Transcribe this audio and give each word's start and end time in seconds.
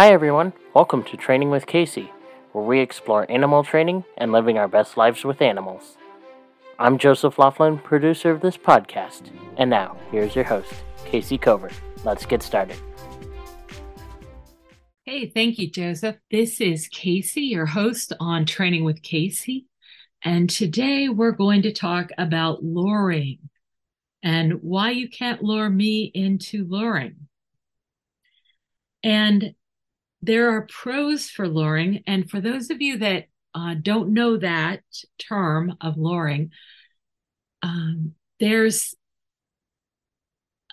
Hi, 0.00 0.12
everyone. 0.14 0.54
Welcome 0.72 1.04
to 1.04 1.16
Training 1.18 1.50
with 1.50 1.66
Kayce, 1.66 2.08
where 2.52 2.64
we 2.64 2.80
explore 2.80 3.30
animal 3.30 3.62
training 3.62 4.04
and 4.16 4.32
living 4.32 4.56
our 4.56 4.66
best 4.66 4.96
lives 4.96 5.24
with 5.24 5.42
animals. 5.42 5.98
I'm 6.78 6.96
Joseph 6.96 7.38
Laughlin, 7.38 7.76
producer 7.76 8.30
of 8.30 8.40
this 8.40 8.56
podcast, 8.56 9.30
and 9.58 9.68
now 9.68 9.98
here's 10.10 10.34
your 10.34 10.44
host, 10.44 10.72
Kayce 11.04 11.38
Cover. 11.38 11.68
Let's 12.02 12.24
get 12.24 12.42
started. 12.42 12.78
Hey, 15.04 15.26
thank 15.26 15.58
you, 15.58 15.70
Joseph. 15.70 16.16
This 16.30 16.62
is 16.62 16.88
Kayce, 16.88 17.36
your 17.36 17.66
host 17.66 18.14
on 18.20 18.46
Training 18.46 18.84
with 18.84 19.02
Kayce. 19.02 19.66
And 20.24 20.48
today 20.48 21.10
we're 21.10 21.32
going 21.32 21.60
to 21.60 21.74
talk 21.74 22.08
about 22.16 22.64
luring 22.64 23.50
and 24.22 24.62
why 24.62 24.92
you 24.92 25.10
can't 25.10 25.42
lure 25.42 25.68
me 25.68 26.10
into 26.14 26.64
luring. 26.64 27.16
And 29.02 29.54
there 30.22 30.50
are 30.50 30.66
pros 30.66 31.30
for 31.30 31.48
luring. 31.48 32.02
And 32.06 32.30
for 32.30 32.40
those 32.40 32.70
of 32.70 32.82
you 32.82 32.98
that 32.98 33.26
uh, 33.54 33.74
don't 33.80 34.12
know 34.12 34.36
that 34.36 34.82
term 35.18 35.76
of 35.80 35.96
luring, 35.96 36.50
um, 37.62 38.14
there's 38.38 38.94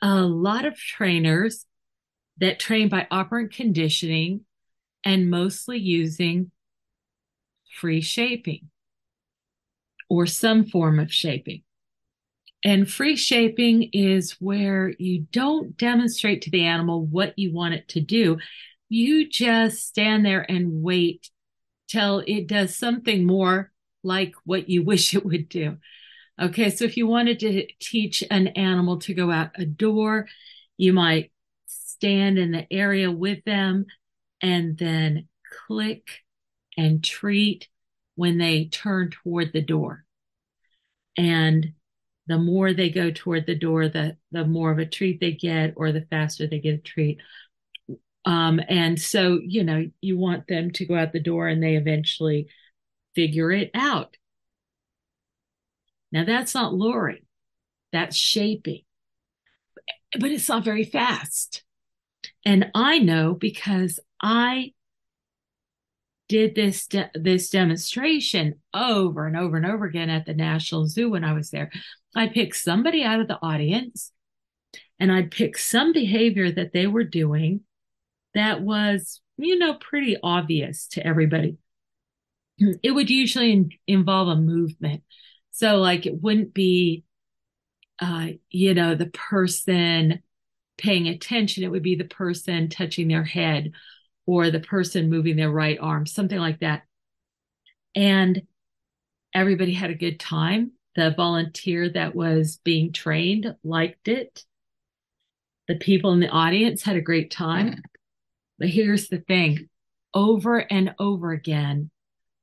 a 0.01 0.21
lot 0.21 0.65
of 0.65 0.77
trainers 0.77 1.65
that 2.37 2.59
train 2.59 2.89
by 2.89 3.07
operant 3.09 3.53
conditioning 3.53 4.41
and 5.03 5.29
mostly 5.29 5.79
using 5.79 6.51
free 7.79 8.01
shaping 8.01 8.69
or 10.09 10.25
some 10.25 10.65
form 10.65 10.99
of 10.99 11.11
shaping. 11.11 11.63
And 12.63 12.89
free 12.89 13.15
shaping 13.15 13.89
is 13.93 14.37
where 14.39 14.93
you 14.97 15.27
don't 15.31 15.77
demonstrate 15.77 16.43
to 16.43 16.51
the 16.51 16.65
animal 16.65 17.05
what 17.05 17.37
you 17.37 17.53
want 17.53 17.75
it 17.75 17.87
to 17.89 18.01
do 18.01 18.37
you 18.89 19.29
just 19.29 19.85
stand 19.87 20.25
there 20.25 20.49
and 20.49 20.81
wait 20.81 21.29
till 21.87 22.23
it 22.27 22.47
does 22.47 22.75
something 22.75 23.25
more 23.25 23.71
like 24.03 24.33
what 24.45 24.69
you 24.69 24.83
wish 24.85 25.13
it 25.13 25.25
would 25.25 25.49
do. 25.49 25.77
Okay, 26.39 26.69
so 26.69 26.85
if 26.85 26.97
you 26.97 27.07
wanted 27.07 27.39
to 27.39 27.65
teach 27.79 28.23
an 28.29 28.47
animal 28.47 28.99
to 28.99 29.13
go 29.13 29.31
out 29.31 29.51
a 29.55 29.65
door, 29.65 30.27
you 30.77 30.93
might 30.93 31.31
stand 31.65 32.37
in 32.37 32.51
the 32.51 32.71
area 32.71 33.09
with 33.09 33.43
them 33.43 33.85
and 34.41 34.77
then 34.77 35.27
click 35.65 36.23
and 36.77 37.03
treat 37.03 37.67
when 38.15 38.37
they 38.37 38.65
turn 38.65 39.09
toward 39.09 39.51
the 39.51 39.61
door. 39.61 40.05
And 41.17 41.73
the 42.27 42.37
more 42.37 42.73
they 42.73 42.89
go 42.89 43.09
toward 43.09 43.47
the 43.47 43.55
door, 43.55 43.89
the, 43.89 44.17
the 44.31 44.45
more 44.45 44.71
of 44.71 44.77
a 44.77 44.85
treat 44.85 45.19
they 45.19 45.31
get, 45.31 45.73
or 45.75 45.91
the 45.91 46.05
faster 46.09 46.45
they 46.45 46.59
get 46.59 46.75
a 46.75 46.77
treat. 46.79 47.19
Um, 48.27 48.59
and 48.67 48.99
so, 48.99 49.39
you 49.41 49.63
know, 49.63 49.85
you 50.01 50.17
want 50.17 50.47
them 50.47 50.71
to 50.71 50.85
go 50.85 50.95
out 50.95 51.13
the 51.13 51.19
door 51.21 51.47
and 51.47 51.63
they 51.63 51.77
eventually 51.77 52.49
figure 53.15 53.53
it 53.53 53.71
out. 53.73 54.17
Now, 56.11 56.25
that's 56.25 56.53
not 56.53 56.73
luring, 56.73 57.21
that's 57.93 58.17
shaping, 58.17 58.81
but 60.19 60.29
it's 60.29 60.49
not 60.49 60.65
very 60.65 60.83
fast. 60.83 61.63
And 62.43 62.69
I 62.75 62.99
know 62.99 63.33
because 63.33 63.97
I 64.21 64.73
did 66.27 66.53
this 66.53 66.85
de- 66.87 67.11
this 67.13 67.49
demonstration 67.49 68.55
over 68.73 69.25
and 69.25 69.37
over 69.37 69.55
and 69.55 69.65
over 69.65 69.85
again 69.85 70.09
at 70.09 70.25
the 70.25 70.33
National 70.33 70.85
Zoo 70.85 71.11
when 71.11 71.23
I 71.23 71.31
was 71.31 71.49
there. 71.49 71.71
I 72.13 72.27
picked 72.27 72.57
somebody 72.57 73.03
out 73.03 73.21
of 73.21 73.29
the 73.29 73.39
audience 73.41 74.11
and 74.99 75.13
I'd 75.13 75.31
pick 75.31 75.57
some 75.57 75.93
behavior 75.93 76.51
that 76.51 76.73
they 76.73 76.87
were 76.87 77.05
doing 77.05 77.61
that 78.37 78.61
was, 78.61 79.21
you 79.37 79.57
know, 79.57 79.75
pretty 79.75 80.17
obvious 80.21 80.87
to 80.89 81.05
everybody. 81.05 81.57
It 82.81 82.91
would 82.91 83.09
usually 83.09 83.53
in, 83.53 83.69
involve 83.85 84.29
a 84.29 84.35
movement. 84.35 85.03
So, 85.51 85.77
like, 85.77 86.05
it 86.05 86.21
wouldn't 86.21 86.53
be, 86.53 87.03
uh, 87.99 88.29
you 88.49 88.73
know, 88.73 88.95
the 88.95 89.07
person 89.07 90.21
paying 90.77 91.07
attention. 91.07 91.63
It 91.63 91.71
would 91.71 91.83
be 91.83 91.95
the 91.95 92.05
person 92.05 92.69
touching 92.69 93.07
their 93.07 93.23
head 93.23 93.71
or 94.25 94.51
the 94.51 94.59
person 94.59 95.09
moving 95.09 95.35
their 95.35 95.51
right 95.51 95.77
arm, 95.79 96.05
something 96.05 96.37
like 96.37 96.59
that. 96.59 96.83
And 97.95 98.43
everybody 99.33 99.73
had 99.73 99.89
a 99.89 99.95
good 99.95 100.19
time. 100.19 100.71
The 100.95 101.13
volunteer 101.15 101.89
that 101.89 102.15
was 102.15 102.59
being 102.63 102.91
trained 102.91 103.55
liked 103.63 104.07
it. 104.07 104.43
The 105.67 105.75
people 105.75 106.11
in 106.13 106.19
the 106.19 106.29
audience 106.29 106.81
had 106.81 106.95
a 106.95 107.01
great 107.01 107.29
time. 107.29 107.81
But 108.59 108.69
here's 108.69 109.07
the 109.07 109.19
thing 109.19 109.69
over 110.13 110.57
and 110.57 110.95
over 110.99 111.31
again, 111.31 111.91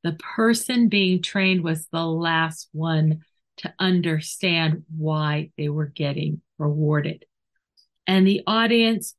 the 0.03 0.13
person 0.13 0.89
being 0.89 1.23
trained 1.23 1.65
was 1.65 1.89
the 1.89 2.05
last 2.05 2.69
one 2.73 3.25
to 3.59 3.73
understand 3.79 4.85
why 4.97 5.51
they 5.57 5.69
were 5.69 5.87
getting 5.87 6.41
rewarded. 6.59 7.25
And 8.07 8.27
the 8.27 8.43
audience 8.47 9.15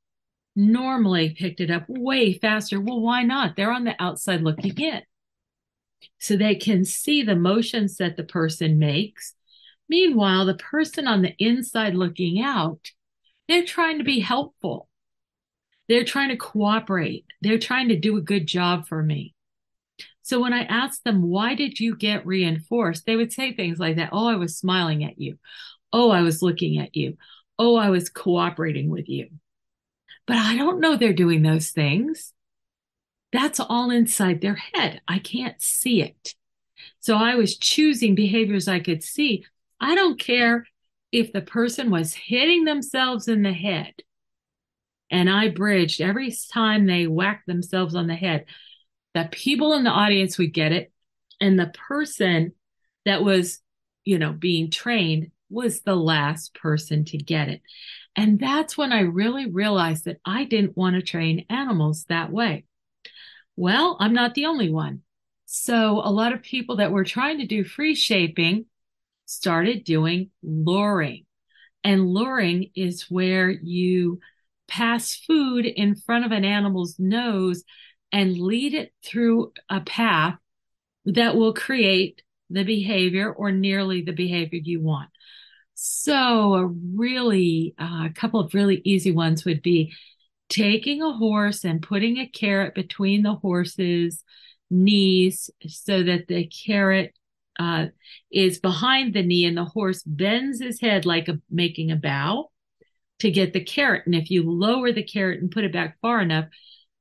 normally 0.55 1.35
picked 1.37 1.59
it 1.59 1.71
up 1.71 1.85
way 1.87 2.33
faster. 2.33 2.79
Well, 2.79 3.01
why 3.01 3.23
not? 3.23 3.55
They're 3.55 3.71
on 3.71 3.83
the 3.83 4.01
outside 4.01 4.41
looking 4.41 4.77
in. 4.79 5.01
So 6.19 6.37
they 6.37 6.55
can 6.55 6.85
see 6.85 7.23
the 7.23 7.35
motions 7.35 7.97
that 7.97 8.15
the 8.15 8.23
person 8.23 8.77
makes. 8.77 9.33
Meanwhile, 9.89 10.45
the 10.45 10.55
person 10.55 11.07
on 11.07 11.21
the 11.21 11.35
inside 11.39 11.95
looking 11.95 12.41
out, 12.41 12.91
they're 13.47 13.65
trying 13.65 13.97
to 13.97 14.03
be 14.03 14.19
helpful. 14.19 14.87
They're 15.87 16.03
trying 16.03 16.29
to 16.29 16.37
cooperate. 16.37 17.25
They're 17.41 17.59
trying 17.59 17.89
to 17.89 17.99
do 17.99 18.17
a 18.17 18.21
good 18.21 18.47
job 18.47 18.87
for 18.87 19.01
me. 19.03 19.33
So 20.23 20.41
when 20.41 20.53
I 20.53 20.63
asked 20.63 21.03
them, 21.03 21.21
why 21.21 21.53
did 21.53 21.79
you 21.79 21.95
get 21.95 22.25
reinforced? 22.25 23.05
They 23.05 23.15
would 23.15 23.31
say 23.31 23.53
things 23.53 23.77
like 23.77 23.97
that. 23.97 24.09
Oh, 24.11 24.27
I 24.27 24.35
was 24.35 24.57
smiling 24.57 25.03
at 25.03 25.19
you. 25.19 25.37
Oh, 25.93 26.09
I 26.09 26.21
was 26.21 26.41
looking 26.41 26.79
at 26.79 26.95
you. 26.95 27.17
Oh, 27.59 27.75
I 27.75 27.89
was 27.89 28.09
cooperating 28.09 28.89
with 28.89 29.07
you. 29.07 29.29
But 30.25 30.37
I 30.37 30.57
don't 30.57 30.79
know 30.79 30.95
they're 30.95 31.13
doing 31.13 31.43
those 31.43 31.69
things. 31.69 32.33
That's 33.31 33.59
all 33.59 33.91
inside 33.91 34.41
their 34.41 34.55
head. 34.73 35.01
I 35.07 35.19
can't 35.19 35.61
see 35.61 36.01
it. 36.01 36.33
So 37.01 37.15
I 37.17 37.35
was 37.35 37.57
choosing 37.57 38.15
behaviors 38.15 38.67
I 38.67 38.79
could 38.79 39.03
see. 39.03 39.45
I 39.79 39.93
don't 39.93 40.19
care 40.19 40.65
if 41.11 41.33
the 41.33 41.41
person 41.41 41.91
was 41.91 42.13
hitting 42.13 42.65
themselves 42.65 43.27
in 43.27 43.43
the 43.43 43.53
head 43.53 43.93
and 45.11 45.29
I 45.29 45.49
bridged 45.49 46.01
every 46.01 46.35
time 46.51 46.85
they 46.85 47.07
whacked 47.07 47.47
themselves 47.47 47.95
on 47.95 48.07
the 48.07 48.15
head. 48.15 48.45
The 49.13 49.29
people 49.31 49.73
in 49.73 49.83
the 49.83 49.91
audience 49.91 50.37
would 50.37 50.53
get 50.53 50.71
it, 50.71 50.91
and 51.39 51.59
the 51.59 51.71
person 51.87 52.53
that 53.05 53.23
was, 53.23 53.59
you 54.03 54.19
know, 54.19 54.33
being 54.33 54.71
trained 54.71 55.31
was 55.49 55.81
the 55.81 55.95
last 55.95 56.55
person 56.55 57.05
to 57.05 57.17
get 57.17 57.49
it. 57.49 57.61
And 58.15 58.39
that's 58.39 58.77
when 58.77 58.91
I 58.91 59.01
really 59.01 59.49
realized 59.49 60.05
that 60.05 60.19
I 60.25 60.45
didn't 60.45 60.77
want 60.77 60.95
to 60.95 61.01
train 61.01 61.45
animals 61.49 62.05
that 62.05 62.31
way. 62.31 62.65
Well, 63.55 63.97
I'm 63.99 64.13
not 64.13 64.33
the 64.33 64.45
only 64.45 64.69
one. 64.69 65.01
So 65.45 66.01
a 66.03 66.11
lot 66.11 66.33
of 66.33 66.41
people 66.41 66.77
that 66.77 66.91
were 66.91 67.03
trying 67.03 67.39
to 67.39 67.47
do 67.47 67.63
free 67.63 67.95
shaping 67.95 68.65
started 69.25 69.83
doing 69.83 70.31
luring. 70.41 71.25
And 71.83 72.07
luring 72.07 72.71
is 72.75 73.11
where 73.11 73.49
you 73.49 74.19
pass 74.67 75.15
food 75.15 75.65
in 75.65 75.95
front 75.95 76.25
of 76.25 76.31
an 76.31 76.45
animal's 76.45 76.97
nose 76.99 77.63
and 78.11 78.37
lead 78.37 78.73
it 78.73 78.93
through 79.03 79.51
a 79.69 79.81
path 79.81 80.37
that 81.05 81.35
will 81.35 81.53
create 81.53 82.21
the 82.49 82.63
behavior 82.63 83.31
or 83.31 83.51
nearly 83.51 84.01
the 84.01 84.11
behavior 84.11 84.59
you 84.63 84.81
want. 84.81 85.09
So, 85.73 86.53
a 86.53 86.67
really, 86.67 87.75
uh, 87.77 88.07
a 88.09 88.13
couple 88.13 88.39
of 88.39 88.53
really 88.53 88.81
easy 88.85 89.11
ones 89.11 89.43
would 89.43 89.61
be 89.61 89.93
taking 90.47 91.01
a 91.01 91.11
horse 91.11 91.65
and 91.65 91.81
putting 91.81 92.17
a 92.17 92.27
carrot 92.27 92.75
between 92.75 93.23
the 93.23 93.33
horse's 93.33 94.23
knees 94.69 95.49
so 95.67 96.03
that 96.03 96.27
the 96.27 96.47
carrot 96.47 97.13
uh, 97.59 97.87
is 98.31 98.59
behind 98.59 99.13
the 99.13 99.23
knee 99.23 99.45
and 99.45 99.57
the 99.57 99.65
horse 99.65 100.03
bends 100.03 100.61
his 100.61 100.79
head 100.79 101.05
like 101.05 101.27
a, 101.27 101.39
making 101.49 101.91
a 101.91 101.95
bow 101.95 102.49
to 103.19 103.31
get 103.31 103.53
the 103.53 103.63
carrot. 103.63 104.05
And 104.05 104.15
if 104.15 104.29
you 104.29 104.49
lower 104.49 104.91
the 104.91 105.03
carrot 105.03 105.41
and 105.41 105.51
put 105.51 105.63
it 105.63 105.73
back 105.73 105.97
far 106.01 106.21
enough, 106.21 106.45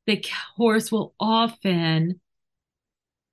the 0.07 0.25
horse 0.57 0.93
will 0.93 1.15
often 1.19 2.21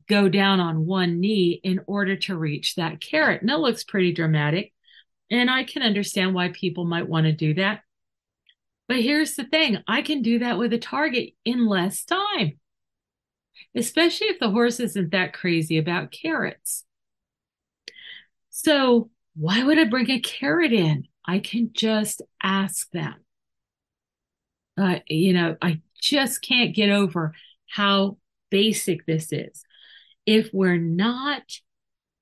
go 0.08 0.28
down 0.30 0.60
on 0.60 0.86
one 0.86 1.20
knee 1.20 1.60
in 1.64 1.82
order 1.88 2.16
to 2.16 2.38
reach 2.38 2.76
that 2.76 3.02
carrot. 3.02 3.42
And 3.42 3.50
it 3.50 3.58
looks 3.58 3.84
pretty 3.84 4.14
dramatic. 4.14 4.74
And 5.30 5.50
I 5.50 5.64
can 5.64 5.84
understand 5.84 6.34
why 6.34 6.50
people 6.50 6.86
might 6.86 7.08
want 7.08 7.26
to 7.26 7.32
do 7.32 7.54
that. 7.54 7.82
But 8.88 9.02
here's 9.02 9.36
the 9.36 9.46
thing 9.46 9.78
I 9.88 10.02
can 10.02 10.22
do 10.22 10.40
that 10.40 10.58
with 10.58 10.74
a 10.74 10.78
target 10.78 11.30
in 11.46 11.66
less 11.66 12.04
time, 12.04 12.60
especially 13.74 14.28
if 14.28 14.40
the 14.40 14.50
horse 14.50 14.82
isn't 14.82 15.12
that 15.12 15.32
crazy 15.32 15.78
about 15.78 16.12
carrots. 16.12 16.84
So, 18.50 19.10
why 19.34 19.64
would 19.64 19.80
I 19.80 19.86
bring 19.86 20.12
a 20.12 20.20
carrot 20.20 20.74
in? 20.74 21.08
I 21.26 21.40
can 21.40 21.72
just 21.74 22.22
ask 22.42 22.90
them. 22.92 23.16
Uh, 24.78 25.00
you 25.08 25.34
know, 25.34 25.58
I 25.62 25.82
just 26.02 26.42
can't 26.42 26.76
get 26.76 26.90
over 26.90 27.34
how 27.68 28.18
basic 28.50 29.06
this 29.06 29.32
is. 29.32 29.64
If 30.26 30.50
we're 30.54 30.78
not 30.78 31.44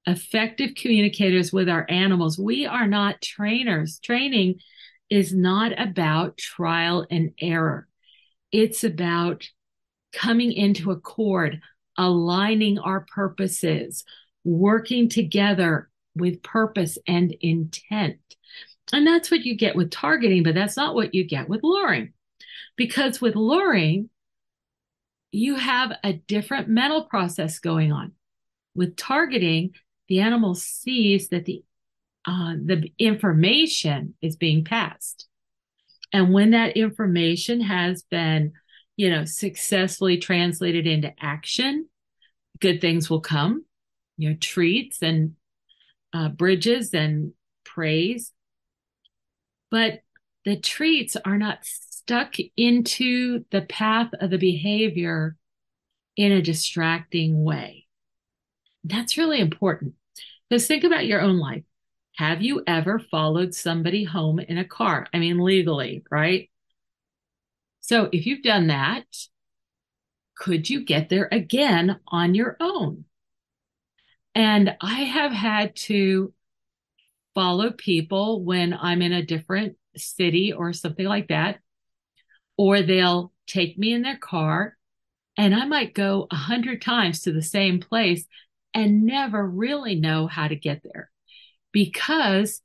effective 0.06 0.76
communicators 0.76 1.54
with 1.54 1.70
our 1.70 1.86
animals, 1.90 2.38
we 2.38 2.66
are 2.66 2.88
not 2.88 3.22
trainers. 3.22 4.00
Training 4.00 4.60
is 5.10 5.34
not 5.34 5.80
about 5.80 6.38
trial 6.38 7.06
and 7.10 7.32
error, 7.40 7.88
it's 8.52 8.84
about 8.84 9.48
coming 10.12 10.52
into 10.52 10.92
accord, 10.92 11.62
aligning 11.98 12.80
our 12.80 13.02
purposes, 13.02 14.04
working 14.44 15.08
together 15.08 15.90
with 16.16 16.42
purpose 16.42 16.98
and 17.08 17.32
intent. 17.42 18.20
And 18.92 19.06
that's 19.06 19.30
what 19.30 19.42
you 19.42 19.56
get 19.56 19.76
with 19.76 19.92
targeting, 19.92 20.44
but 20.44 20.56
that's 20.56 20.78
not 20.78 20.96
what 20.96 21.14
you 21.14 21.24
get 21.24 21.48
with 21.48 21.64
luring. 21.64 22.14
Because 22.76 23.22
with 23.22 23.36
luring, 23.36 24.10
you 25.32 25.56
have 25.56 25.92
a 26.04 26.14
different 26.14 26.68
mental 26.68 27.04
process 27.04 27.60
going 27.60 27.92
on. 27.92 28.14
With 28.76 28.96
targeting, 28.96 29.76
the 30.08 30.22
animal 30.22 30.56
sees 30.56 31.30
that 31.30 31.46
the 31.46 31.64
uh, 32.26 32.54
the 32.64 32.92
information 33.00 34.14
is 34.22 34.36
being 34.36 34.64
passed, 34.64 35.28
and 36.12 36.34
when 36.34 36.52
that 36.52 36.76
information 36.76 37.62
has 37.62 38.04
been, 38.04 38.54
you 38.98 39.10
know, 39.10 39.26
successfully 39.26 40.18
translated 40.18 40.86
into 40.86 41.14
action, 41.20 41.88
good 42.60 42.82
things 42.82 43.10
will 43.10 43.22
come. 43.22 43.66
You 44.18 44.32
know, 44.32 44.36
treats 44.40 45.02
and 45.02 45.36
uh, 46.14 46.30
bridges 46.30 46.94
and 46.94 47.34
praise, 47.64 48.34
but 49.72 50.02
the 50.46 50.58
treats 50.58 51.16
are 51.16 51.38
not 51.38 51.60
stuck 51.64 52.36
into 52.58 53.46
the 53.52 53.62
path 53.62 54.12
of 54.20 54.30
the 54.30 54.38
behavior 54.38 55.36
in 56.16 56.32
a 56.32 56.42
distracting 56.42 57.44
way. 57.44 57.86
That's 58.84 59.18
really 59.18 59.40
important. 59.40 59.94
Because 60.50 60.68
think 60.68 60.84
about 60.84 61.06
your 61.06 61.22
own 61.22 61.38
life. 61.38 61.64
Have 62.18 62.42
you 62.42 62.64
ever 62.66 63.00
followed 63.00 63.54
somebody 63.54 64.04
home 64.04 64.40
in 64.40 64.58
a 64.58 64.66
car? 64.66 65.08
I 65.14 65.20
mean, 65.20 65.40
legally, 65.40 66.04
right? 66.10 66.50
So 67.82 68.10
if 68.12 68.26
you've 68.26 68.44
done 68.44 68.68
that, 68.68 69.06
could 70.36 70.70
you 70.70 70.84
get 70.84 71.10
there 71.10 71.30
again 71.32 72.00
on 72.08 72.36
your 72.36 72.58
own? 72.60 73.06
And 74.36 74.76
I 74.82 75.04
have 75.04 75.32
had 75.32 75.76
to 75.76 76.34
follow 77.40 77.72
people 77.72 78.44
when 78.44 78.74
I'm 78.74 79.02
in 79.02 79.14
a 79.14 79.26
different 79.26 79.78
city 79.96 80.52
or 80.52 80.74
something 80.74 81.06
like 81.06 81.30
that, 81.30 81.60
or 82.58 82.82
they'll 82.82 83.32
take 83.48 83.78
me 83.78 83.94
in 83.94 84.02
their 84.02 84.18
car 84.18 84.76
and 85.38 85.56
I 85.56 85.64
might 85.64 85.94
go 85.94 86.28
a 86.30 86.36
hundred 86.36 86.82
times 86.82 87.22
to 87.22 87.32
the 87.32 87.42
same 87.42 87.80
place 87.80 88.26
and 88.74 89.06
never 89.06 89.42
really 89.48 89.96
know 89.96 90.28
how 90.28 90.50
to 90.50 90.56
get 90.58 90.82
there 90.84 91.10
because 91.72 92.62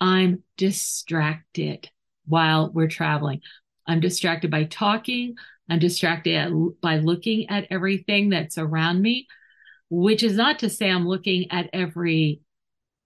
I'm 0.00 0.42
distracted 0.56 1.88
while 2.26 2.72
we're 2.74 2.88
traveling. 2.88 3.42
I'm 3.86 4.00
distracted 4.00 4.50
by 4.50 4.64
talking. 4.64 5.36
I'm 5.70 5.78
distracted 5.78 6.52
by 6.82 6.96
looking 6.96 7.50
at 7.50 7.68
everything 7.70 8.30
that's 8.30 8.58
around 8.58 9.00
me, 9.00 9.28
which 9.90 10.24
is 10.24 10.34
not 10.34 10.58
to 10.58 10.70
say 10.70 10.90
I'm 10.90 11.06
looking 11.06 11.52
at 11.52 11.70
every 11.72 12.40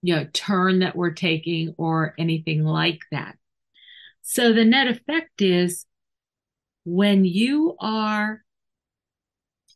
you 0.03 0.15
know 0.15 0.27
turn 0.33 0.79
that 0.79 0.95
we're 0.95 1.13
taking 1.13 1.73
or 1.77 2.13
anything 2.19 2.63
like 2.63 2.99
that. 3.11 3.37
So 4.21 4.53
the 4.53 4.65
net 4.65 4.87
effect 4.87 5.41
is 5.41 5.85
when 6.85 7.25
you 7.25 7.75
are 7.79 8.43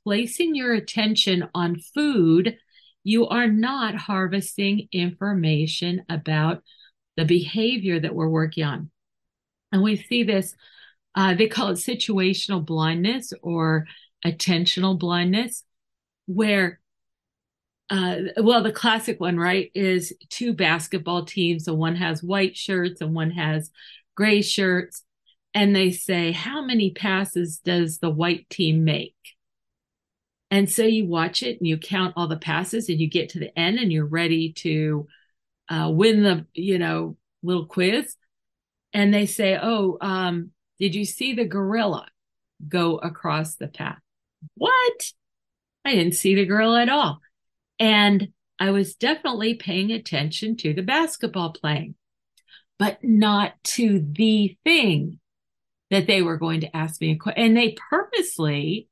placing 0.03 0.55
your 0.55 0.73
attention 0.73 1.49
on 1.55 1.79
food, 1.79 2.57
you 3.03 3.27
are 3.27 3.47
not 3.47 3.95
harvesting 3.95 4.87
information 4.91 6.03
about 6.09 6.61
the 7.15 7.25
behavior 7.25 7.99
that 7.99 8.13
we're 8.13 8.29
working 8.29 8.63
on. 8.63 8.91
And 9.71 9.81
we 9.81 9.95
see 9.95 10.23
this, 10.23 10.55
uh, 11.15 11.33
they 11.33 11.47
call 11.47 11.69
it 11.69 11.75
situational 11.75 12.65
blindness 12.65 13.33
or 13.41 13.85
attentional 14.25 14.97
blindness, 14.97 15.63
where, 16.25 16.79
uh, 17.89 18.15
well, 18.37 18.63
the 18.63 18.71
classic 18.71 19.19
one, 19.19 19.37
right, 19.37 19.71
is 19.73 20.13
two 20.29 20.53
basketball 20.53 21.25
teams. 21.25 21.65
So 21.65 21.73
one 21.73 21.95
has 21.95 22.21
white 22.21 22.57
shirts 22.57 22.99
and 23.01 23.15
one 23.15 23.31
has 23.31 23.71
gray 24.15 24.41
shirts. 24.41 25.03
And 25.53 25.75
they 25.75 25.91
say, 25.91 26.31
How 26.31 26.63
many 26.63 26.91
passes 26.91 27.59
does 27.59 27.99
the 27.99 28.09
white 28.09 28.49
team 28.49 28.83
make? 28.83 29.15
And 30.51 30.69
so 30.69 30.83
you 30.83 31.07
watch 31.07 31.43
it 31.43 31.59
and 31.59 31.67
you 31.67 31.77
count 31.77 32.13
all 32.15 32.27
the 32.27 32.37
passes 32.37 32.89
and 32.89 32.99
you 32.99 33.09
get 33.09 33.29
to 33.29 33.39
the 33.39 33.57
end 33.57 33.79
and 33.79 33.91
you're 33.91 34.05
ready 34.05 34.53
to 34.53 35.07
uh, 35.69 35.89
win 35.91 36.23
the, 36.23 36.45
you 36.53 36.79
know, 36.79 37.17
little 37.43 37.65
quiz. 37.65 38.15
And 38.93 39.13
they 39.13 39.25
say, 39.25 39.57
Oh, 39.61 39.97
um, 40.01 40.51
did 40.79 40.93
you 40.93 41.05
see 41.05 41.33
the 41.33 41.45
gorilla 41.45 42.07
go 42.67 42.97
across 42.97 43.55
the 43.55 43.67
path? 43.67 43.99
What? 44.55 45.11
I 45.85 45.95
didn't 45.95 46.15
see 46.15 46.35
the 46.35 46.45
gorilla 46.45 46.81
at 46.81 46.89
all. 46.89 47.21
And 47.79 48.29
I 48.59 48.71
was 48.71 48.95
definitely 48.95 49.53
paying 49.53 49.91
attention 49.91 50.57
to 50.57 50.73
the 50.73 50.81
basketball 50.81 51.53
playing, 51.53 51.95
but 52.79 53.03
not 53.03 53.53
to 53.63 54.05
the 54.11 54.57
thing 54.63 55.19
that 55.89 56.07
they 56.07 56.21
were 56.21 56.37
going 56.37 56.61
to 56.61 56.75
ask 56.75 56.99
me. 56.99 57.19
And 57.35 57.55
they 57.55 57.75
purposely 57.89 58.89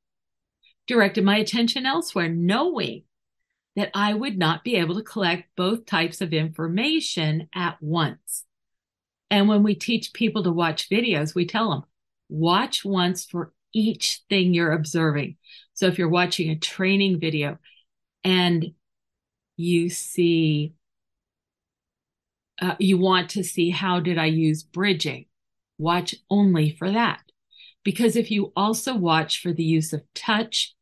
directed 0.88 1.24
my 1.24 1.38
attention 1.38 1.86
elsewhere, 1.86 2.30
knowing 2.30 3.04
that 3.76 3.90
I 3.94 4.14
would 4.14 4.38
not 4.38 4.64
be 4.64 4.76
able 4.76 4.96
to 4.96 5.04
collect 5.04 5.50
both 5.58 5.86
types 5.86 6.22
of 6.22 6.34
information 6.34 7.50
at 7.54 7.78
once. 7.82 8.46
And 9.30 9.50
when 9.50 9.64
we 9.64 9.76
teach 9.76 10.14
people 10.14 10.44
to 10.44 10.52
watch 10.52 10.90
videos, 10.90 11.36
we 11.36 11.46
tell 11.46 11.72
them 11.72 11.84
watch 12.30 12.86
once 12.86 13.26
for 13.26 13.52
each 13.74 14.22
thing 14.30 14.54
you're 14.54 14.72
observing. 14.72 15.38
So 15.74 15.88
if 15.88 15.98
you're 15.98 16.08
watching 16.08 16.50
a 16.50 16.58
training 16.58 17.20
video 17.20 17.58
and 18.26 18.74
you 19.56 19.90
see, 19.90 20.74
uh, 22.62 22.76
you 22.80 22.98
want 22.98 23.30
to 23.32 23.44
see 23.44 23.70
how 23.70 24.00
did 24.00 24.18
I 24.18 24.26
use 24.26 24.64
bridging, 24.64 25.28
watch 25.78 26.16
only 26.30 26.72
for 26.72 26.92
that. 26.92 27.22
Because 27.84 28.16
if 28.16 28.32
you 28.32 28.52
also 28.56 28.96
watch 28.96 29.42
for 29.42 29.54
the 29.54 29.64
use 29.64 29.94
of 29.94 30.02
touch, 30.16 30.74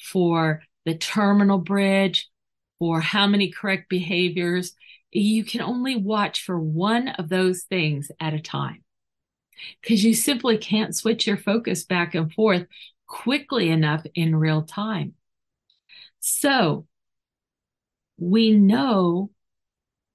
for 0.00 0.62
the 0.84 0.94
terminal 0.94 1.58
bridge, 1.58 2.30
for 2.78 3.00
how 3.00 3.26
many 3.26 3.50
correct 3.50 3.88
behaviors, 3.88 4.74
you 5.10 5.44
can 5.44 5.62
only 5.62 5.96
watch 5.96 6.42
for 6.42 6.58
one 6.58 7.08
of 7.08 7.28
those 7.28 7.64
things 7.64 8.10
at 8.20 8.34
a 8.34 8.40
time 8.40 8.84
because 9.82 10.04
you 10.04 10.14
simply 10.14 10.58
can't 10.58 10.94
switch 10.94 11.26
your 11.26 11.36
focus 11.36 11.84
back 11.84 12.14
and 12.14 12.32
forth 12.32 12.66
quickly 13.06 13.70
enough 13.70 14.04
in 14.14 14.36
real 14.36 14.62
time. 14.62 15.14
So 16.26 16.86
we 18.16 18.52
know 18.52 19.30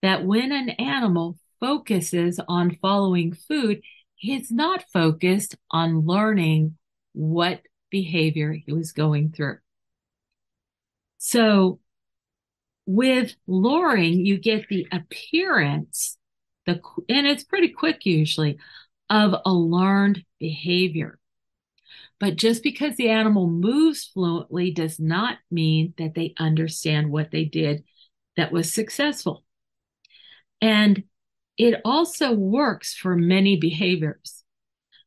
that 0.01 0.25
when 0.25 0.51
an 0.51 0.69
animal 0.69 1.37
focuses 1.59 2.39
on 2.47 2.77
following 2.81 3.33
food, 3.33 3.83
he's 4.15 4.49
not 4.49 4.89
focused 4.91 5.55
on 5.69 6.07
learning 6.07 6.77
what 7.13 7.61
behavior 7.91 8.53
he 8.53 8.73
was 8.73 8.91
going 8.91 9.33
through. 9.33 9.59
So 11.19 11.79
with 12.87 13.35
luring, 13.45 14.25
you 14.25 14.39
get 14.39 14.67
the 14.67 14.87
appearance, 14.91 16.17
the 16.65 16.81
and 17.07 17.27
it's 17.27 17.43
pretty 17.43 17.69
quick 17.69 18.03
usually, 18.07 18.57
of 19.11 19.35
a 19.45 19.53
learned 19.53 20.25
behavior. 20.39 21.18
But 22.19 22.35
just 22.35 22.63
because 22.63 22.95
the 22.95 23.09
animal 23.09 23.47
moves 23.47 24.05
fluently 24.05 24.71
does 24.71 24.99
not 24.99 25.37
mean 25.49 25.93
that 25.97 26.15
they 26.15 26.33
understand 26.37 27.11
what 27.11 27.31
they 27.31 27.45
did 27.45 27.83
that 28.35 28.51
was 28.51 28.73
successful. 28.73 29.43
And 30.61 31.03
it 31.57 31.81
also 31.85 32.33
works 32.33 32.93
for 32.93 33.15
many 33.15 33.57
behaviors. 33.57 34.43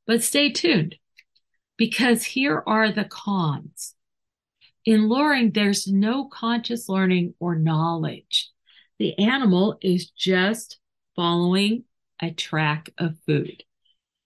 But 0.07 0.23
stay 0.23 0.51
tuned 0.51 0.97
because 1.77 2.25
here 2.25 2.63
are 2.67 2.91
the 2.91 3.05
cons. 3.05 3.95
In 4.85 5.09
luring, 5.09 5.53
there's 5.53 5.87
no 5.87 6.27
conscious 6.27 6.89
learning 6.89 7.35
or 7.39 7.55
knowledge. 7.55 8.51
The 8.99 9.19
animal 9.19 9.79
is 9.81 10.11
just 10.11 10.79
following 11.15 11.85
a 12.21 12.31
track 12.31 12.91
of 12.99 13.17
food. 13.27 13.63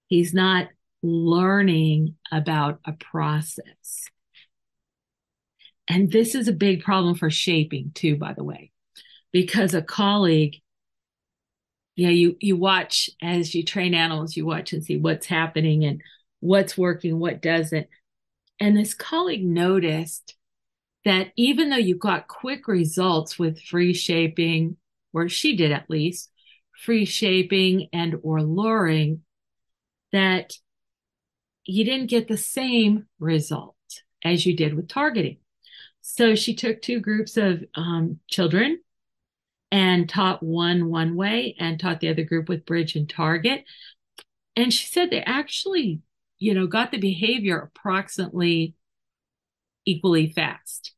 He's 0.07 0.33
not 0.33 0.69
learning 1.07 2.17
about 2.33 2.81
a 2.85 2.93
process. 2.93 4.07
And 5.89 6.11
this 6.11 6.35
is 6.35 6.49
a 6.49 6.53
big 6.53 6.83
problem 6.83 7.15
for 7.15 7.31
shaping 7.31 7.93
too, 7.95 8.17
by 8.17 8.33
the 8.33 8.43
way, 8.43 8.73
because 9.33 9.73
a 9.73 9.83
colleague, 9.83 10.57
yeah, 11.95 12.09
you, 12.09 12.37
you 12.41 12.57
watch 12.57 13.09
as 13.23 13.55
you 13.55 13.63
train 13.63 13.95
animals, 13.95 14.37
you 14.37 14.45
watch 14.45 14.73
and 14.73 14.85
see 14.85 14.97
what's 14.97 15.27
happening 15.27 15.85
and 15.85 16.03
what's 16.41 16.77
working, 16.77 17.19
what 17.19 17.41
doesn't. 17.41 17.87
And 18.59 18.77
this 18.77 18.95
colleague 18.95 19.45
noticed 19.45 20.35
that 21.05 21.29
even 21.37 21.71
though 21.71 21.77
you 21.77 21.95
got 21.95 22.27
quick 22.27 22.67
results 22.67 23.39
with 23.39 23.63
free 23.63 23.95
shaping, 23.95 24.77
or 25.13 25.29
she 25.29 25.57
did 25.57 25.71
at 25.71 25.89
least, 25.89 26.31
free 26.85 27.05
shaping 27.05 27.89
and 27.93 28.17
or 28.23 28.43
luring, 28.43 29.23
that 30.13 30.53
you 31.67 31.85
didn't 31.85 32.11
get 32.11 32.29
the 32.29 32.37
same 32.37 33.07
result 33.19 33.75
as 34.25 34.47
you 34.47 34.57
did 34.57 34.75
with 34.75 34.89
targeting. 34.89 35.39
So 36.01 36.35
she 36.35 36.55
took 36.55 36.81
two 36.81 37.01
groups 37.01 37.37
of 37.37 37.65
um, 37.75 38.21
children 38.29 38.81
and 39.73 40.09
taught 40.09 40.43
one 40.43 40.89
one 40.89 41.17
way 41.17 41.57
and 41.59 41.79
taught 41.79 42.01
the 42.01 42.09
other 42.09 42.23
group 42.23 42.49
with 42.49 42.65
bridge 42.65 42.95
and 42.95 43.11
target. 43.11 43.65
And 44.55 44.73
she 44.73 44.87
said 44.87 45.11
they 45.11 45.21
actually, 45.23 46.01
you 46.39 46.55
know, 46.55 46.69
got 46.69 46.93
the 46.93 46.99
behavior 46.99 47.59
approximately 47.59 48.75
equally 49.85 50.33
fast. 50.33 50.93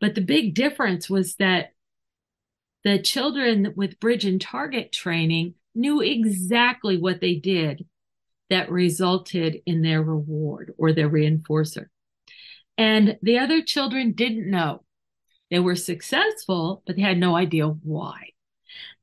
But 0.00 0.14
the 0.14 0.20
big 0.20 0.54
difference 0.54 1.08
was 1.08 1.36
that 1.36 1.72
the 2.84 2.98
children 2.98 3.72
with 3.76 3.98
bridge 3.98 4.24
and 4.24 4.40
target 4.40 4.92
training 4.92 5.54
knew 5.74 6.00
exactly 6.00 6.98
what 6.98 7.20
they 7.20 7.34
did 7.34 7.86
that 8.50 8.70
resulted 8.70 9.60
in 9.66 9.82
their 9.82 10.02
reward 10.02 10.72
or 10.78 10.92
their 10.92 11.08
reinforcer. 11.08 11.86
And 12.76 13.18
the 13.22 13.38
other 13.38 13.62
children 13.62 14.12
didn't 14.12 14.50
know. 14.50 14.84
They 15.50 15.58
were 15.58 15.76
successful, 15.76 16.82
but 16.86 16.96
they 16.96 17.02
had 17.02 17.18
no 17.18 17.36
idea 17.36 17.66
why. 17.66 18.30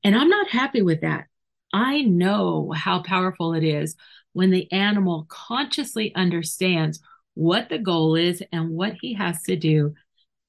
And 0.03 0.15
I'm 0.15 0.29
not 0.29 0.49
happy 0.49 0.81
with 0.81 1.01
that. 1.01 1.25
I 1.73 2.01
know 2.01 2.71
how 2.75 3.01
powerful 3.01 3.53
it 3.53 3.63
is 3.63 3.95
when 4.33 4.51
the 4.51 4.71
animal 4.71 5.25
consciously 5.27 6.13
understands 6.15 6.99
what 7.33 7.69
the 7.69 7.79
goal 7.79 8.15
is 8.15 8.43
and 8.51 8.69
what 8.69 8.93
he 9.01 9.13
has 9.13 9.41
to 9.43 9.55
do 9.55 9.93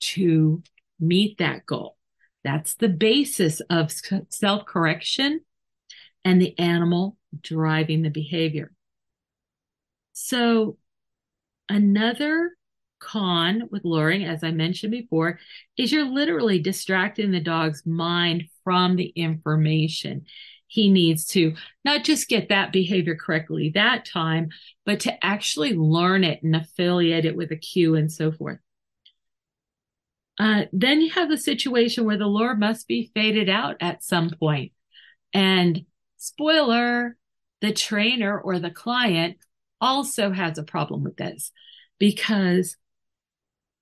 to 0.00 0.62
meet 1.00 1.38
that 1.38 1.67
goal. 1.67 1.97
That's 2.45 2.75
the 2.75 2.88
basis 2.88 3.61
of 3.71 3.93
self 4.29 4.67
correction 4.67 5.41
and 6.25 6.41
the 6.41 6.57
animal 6.59 7.17
driving 7.41 8.03
the 8.03 8.11
behavior. 8.11 8.73
So, 10.18 10.78
another 11.68 12.52
con 13.00 13.68
with 13.70 13.85
luring, 13.85 14.25
as 14.25 14.42
I 14.42 14.50
mentioned 14.50 14.92
before, 14.92 15.38
is 15.76 15.92
you're 15.92 16.11
literally 16.11 16.58
distracting 16.58 17.32
the 17.32 17.40
dog's 17.40 17.85
mind 17.85 18.44
from 18.64 18.96
the 18.96 19.08
information. 19.08 20.25
He 20.68 20.90
needs 20.90 21.26
to 21.28 21.54
not 21.85 22.02
just 22.02 22.30
get 22.30 22.49
that 22.49 22.73
behavior 22.73 23.14
correctly 23.14 23.73
that 23.75 24.06
time, 24.06 24.49
but 24.87 25.00
to 25.00 25.23
actually 25.23 25.75
learn 25.75 26.25
it 26.25 26.42
and 26.42 26.56
affiliate 26.56 27.26
it 27.26 27.37
with 27.37 27.52
a 27.52 27.56
cue 27.56 27.94
and 27.94 28.11
so 28.11 28.32
forth. 28.32 28.58
Uh, 30.38 30.62
then 30.73 31.02
you 31.02 31.11
have 31.11 31.28
the 31.28 31.37
situation 31.37 32.06
where 32.06 32.16
the 32.16 32.26
lure 32.26 32.56
must 32.56 32.88
be 32.88 33.11
faded 33.14 33.50
out 33.50 33.76
at 33.80 34.02
some 34.02 34.30
point. 34.30 34.73
And 35.35 35.85
spoiler, 36.16 37.18
the 37.61 37.75
trainer 37.75 38.40
or 38.40 38.58
the 38.58 38.70
client 38.70 39.37
also 39.80 40.30
has 40.30 40.59
a 40.59 40.62
problem 40.62 41.04
with 41.04 41.16
this 41.16 41.52
because 41.99 42.76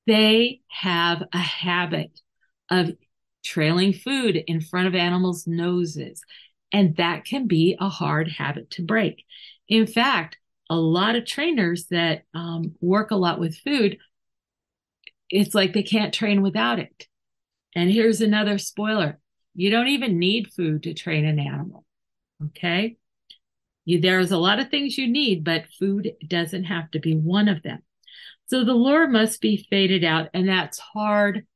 they 0.06 0.60
have 0.68 1.22
a 1.32 1.38
habit 1.38 2.20
of 2.70 2.92
trailing 3.44 3.92
food 3.92 4.36
in 4.36 4.60
front 4.60 4.88
of 4.88 4.94
animals' 4.94 5.46
noses. 5.46 6.22
And 6.72 6.96
that 6.96 7.24
can 7.24 7.46
be 7.46 7.76
a 7.80 7.88
hard 7.88 8.28
habit 8.28 8.70
to 8.72 8.82
break. 8.82 9.24
In 9.68 9.86
fact, 9.86 10.38
a 10.68 10.76
lot 10.76 11.14
of 11.14 11.26
trainers 11.26 11.86
that 11.90 12.22
um, 12.34 12.74
work 12.80 13.10
a 13.10 13.16
lot 13.16 13.38
with 13.38 13.56
food, 13.56 13.98
it's 15.30 15.54
like 15.54 15.72
they 15.72 15.82
can't 15.82 16.12
train 16.14 16.42
without 16.42 16.78
it. 16.78 17.06
And 17.74 17.90
here's 17.90 18.20
another 18.20 18.58
spoiler 18.58 19.18
you 19.56 19.70
don't 19.70 19.88
even 19.88 20.18
need 20.18 20.52
food 20.52 20.82
to 20.82 20.94
train 20.94 21.24
an 21.24 21.38
animal. 21.38 21.84
Okay. 22.46 22.96
You, 23.84 24.00
there's 24.00 24.32
a 24.32 24.38
lot 24.38 24.60
of 24.60 24.70
things 24.70 24.96
you 24.96 25.08
need, 25.08 25.44
but 25.44 25.66
food 25.78 26.12
doesn't 26.26 26.64
have 26.64 26.90
to 26.92 26.98
be 26.98 27.14
one 27.14 27.48
of 27.48 27.62
them. 27.62 27.82
So 28.46 28.64
the 28.64 28.74
lure 28.74 29.06
must 29.08 29.40
be 29.40 29.66
faded 29.70 30.04
out, 30.04 30.28
and 30.34 30.48
that's 30.48 30.78
hard 30.78 31.46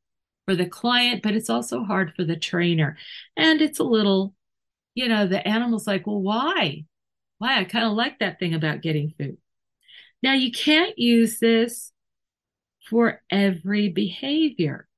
for 0.47 0.54
the 0.54 0.66
client, 0.66 1.23
but 1.23 1.35
it's 1.35 1.50
also 1.50 1.85
hard 1.85 2.14
for 2.16 2.25
the 2.25 2.37
trainer. 2.37 2.97
And 3.37 3.61
it's 3.61 3.78
a 3.78 3.85
little, 3.85 4.35
you 4.94 5.08
know, 5.08 5.26
the 5.26 5.47
animal's 5.47 5.87
like, 5.87 6.06
well, 6.06 6.20
why? 6.20 6.85
Why? 7.38 7.58
I 7.58 7.64
kind 7.64 7.85
of 7.85 7.92
like 7.92 8.18
that 8.18 8.38
thing 8.38 8.54
about 8.54 8.82
getting 8.82 9.12
food. 9.18 9.37
Now, 10.23 10.32
you 10.32 10.50
can't 10.50 10.99
use 10.99 11.38
this 11.38 11.92
for 12.88 13.23
every 13.30 13.90
behavior. 13.90 14.88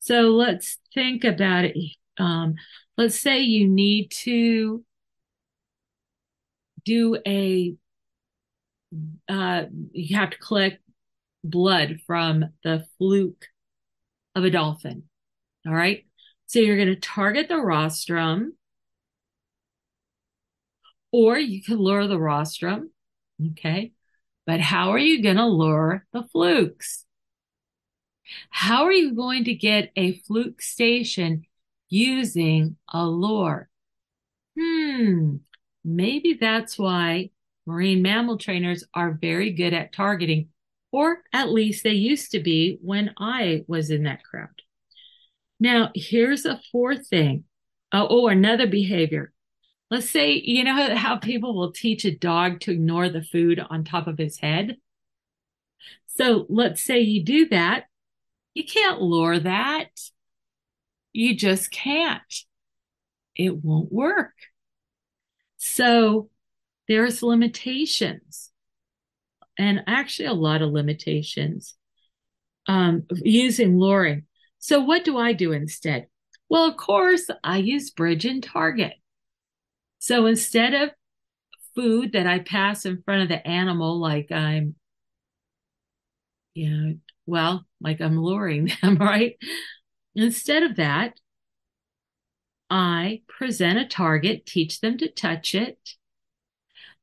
So 0.00 0.30
let's 0.30 0.78
think 0.94 1.24
about 1.24 1.64
it. 1.64 1.76
Um, 2.18 2.56
let's 2.96 3.18
say 3.18 3.40
you 3.40 3.68
need 3.68 4.10
to 4.10 4.84
do 6.88 7.18
a 7.26 7.74
uh, 9.28 9.64
you 9.92 10.16
have 10.16 10.30
to 10.30 10.38
collect 10.38 10.80
blood 11.44 12.00
from 12.06 12.46
the 12.64 12.86
fluke 12.96 13.46
of 14.34 14.44
a 14.44 14.50
dolphin. 14.50 15.04
All 15.66 15.74
right. 15.74 16.04
So 16.46 16.60
you're 16.60 16.76
going 16.76 16.88
to 16.88 16.96
target 16.96 17.48
the 17.48 17.58
rostrum, 17.58 18.54
or 21.12 21.38
you 21.38 21.62
can 21.62 21.76
lure 21.76 22.06
the 22.06 22.18
rostrum. 22.18 22.90
Okay. 23.52 23.92
But 24.46 24.60
how 24.60 24.90
are 24.90 24.98
you 24.98 25.22
going 25.22 25.36
to 25.36 25.46
lure 25.46 26.06
the 26.12 26.22
flukes? 26.32 27.04
How 28.50 28.84
are 28.84 28.92
you 28.92 29.14
going 29.14 29.44
to 29.44 29.54
get 29.54 29.92
a 29.96 30.18
fluke 30.20 30.62
station 30.62 31.44
using 31.88 32.76
a 32.92 33.06
lure? 33.06 33.68
Hmm, 34.58 35.36
maybe 35.88 36.34
that's 36.34 36.78
why 36.78 37.30
marine 37.66 38.02
mammal 38.02 38.38
trainers 38.38 38.84
are 38.94 39.18
very 39.20 39.50
good 39.50 39.74
at 39.74 39.92
targeting, 39.92 40.48
or 40.92 41.22
at 41.32 41.50
least 41.50 41.84
they 41.84 41.92
used 41.92 42.30
to 42.32 42.40
be 42.40 42.78
when 42.82 43.14
I 43.18 43.64
was 43.66 43.90
in 43.90 44.04
that 44.04 44.24
crowd. 44.24 44.62
Now, 45.60 45.90
here's 45.94 46.44
a 46.44 46.60
fourth 46.70 47.08
thing. 47.08 47.44
Oh, 47.92 48.06
oh 48.10 48.28
another 48.28 48.66
behavior. 48.66 49.32
Let's 49.90 50.10
say, 50.10 50.32
you 50.32 50.64
know 50.64 50.94
how 50.96 51.16
people 51.16 51.54
will 51.54 51.72
teach 51.72 52.04
a 52.04 52.16
dog 52.16 52.60
to 52.60 52.72
ignore 52.72 53.08
the 53.08 53.22
food 53.22 53.60
on 53.70 53.84
top 53.84 54.06
of 54.06 54.18
his 54.18 54.38
head? 54.38 54.76
So 56.06 56.46
let's 56.48 56.82
say 56.82 57.00
you 57.00 57.24
do 57.24 57.48
that. 57.48 57.84
You 58.54 58.64
can't 58.64 59.00
lure 59.00 59.38
that. 59.38 59.90
You 61.12 61.36
just 61.36 61.70
can't. 61.70 62.22
It 63.36 63.64
won't 63.64 63.92
work. 63.92 64.34
So 65.58 66.30
there's 66.88 67.22
limitations 67.22 68.50
and 69.58 69.82
actually 69.86 70.26
a 70.26 70.32
lot 70.32 70.62
of 70.62 70.70
limitations 70.70 71.74
um, 72.66 73.04
using 73.10 73.78
luring. 73.78 74.24
So 74.58 74.80
what 74.80 75.04
do 75.04 75.18
I 75.18 75.32
do 75.32 75.52
instead? 75.52 76.06
Well, 76.48 76.64
of 76.64 76.76
course, 76.76 77.28
I 77.44 77.58
use 77.58 77.90
bridge 77.90 78.24
and 78.24 78.42
target. 78.42 78.94
So 79.98 80.26
instead 80.26 80.74
of 80.74 80.90
food 81.74 82.12
that 82.12 82.26
I 82.26 82.38
pass 82.38 82.86
in 82.86 83.02
front 83.02 83.22
of 83.22 83.28
the 83.28 83.46
animal, 83.46 84.00
like 84.00 84.32
I'm, 84.32 84.76
know, 86.70 86.94
well, 87.26 87.66
like 87.80 88.00
I'm 88.00 88.18
luring 88.18 88.70
them, 88.82 88.96
right? 88.96 89.36
Instead 90.14 90.62
of 90.62 90.76
that, 90.76 91.18
I 92.70 93.22
present 93.28 93.78
a 93.78 93.86
target, 93.86 94.46
teach 94.46 94.80
them 94.80 94.98
to 94.98 95.10
touch 95.10 95.54
it, 95.54 95.78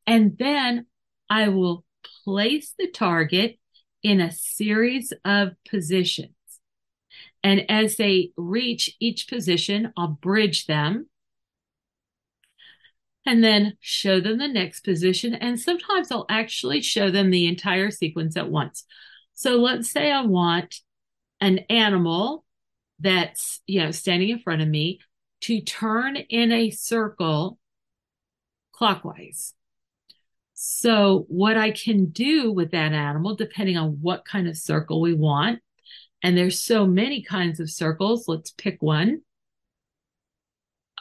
and 0.06 0.38
then 0.38 0.86
I 1.30 1.50
will 1.50 1.84
place 2.24 2.74
the 2.78 2.88
target 2.88 3.58
in 4.04 4.22
a 4.22 4.32
series 4.32 5.12
of 5.24 5.54
positions. 5.68 6.30
And 7.44 7.70
as 7.70 7.98
they 7.98 8.32
reach 8.38 8.96
each 9.00 9.28
position, 9.28 9.94
I'll 9.98 10.08
bridge 10.08 10.66
them 10.66 11.08
and 13.26 13.44
then 13.44 13.78
show 13.80 14.20
them 14.20 14.38
the 14.38 14.48
next 14.48 14.82
position. 14.82 15.34
And 15.34 15.60
sometimes 15.60 16.12
I'll 16.12 16.28
actually 16.30 16.82
show 16.82 17.10
them 17.10 17.32
the 17.32 17.48
entire 17.48 17.90
sequence 17.90 18.38
at 18.38 18.50
once. 18.50 18.86
So 19.34 19.58
let's 19.58 19.92
say 19.92 20.12
I 20.12 20.22
want 20.22 20.76
an 21.42 21.60
animal 21.70 22.46
that's, 23.00 23.62
you 23.68 23.82
know, 23.82 23.92
standing 23.92 24.30
in 24.30 24.40
front 24.40 24.62
of 24.62 24.68
me 24.68 25.00
to 25.42 25.62
turn 25.62 26.16
in 26.16 26.52
a 26.52 26.72
circle 26.72 27.60
clockwise. 28.72 29.54
So, 30.54 31.26
what 31.28 31.58
I 31.58 31.72
can 31.72 32.06
do 32.06 32.52
with 32.52 32.72
that 32.72 32.94
animal, 32.94 33.36
depending 33.36 33.78
on 33.78 34.00
what 34.02 34.26
kind 34.26 34.48
of 34.48 34.58
circle 34.58 35.02
we 35.02 35.14
want, 35.14 35.60
and 36.24 36.38
there's 36.38 36.60
so 36.60 36.88
many 36.88 37.22
kinds 37.22 37.60
of 37.60 37.70
circles, 37.70 38.28
let's 38.28 38.52
pick 38.52 38.82
one. 38.82 39.22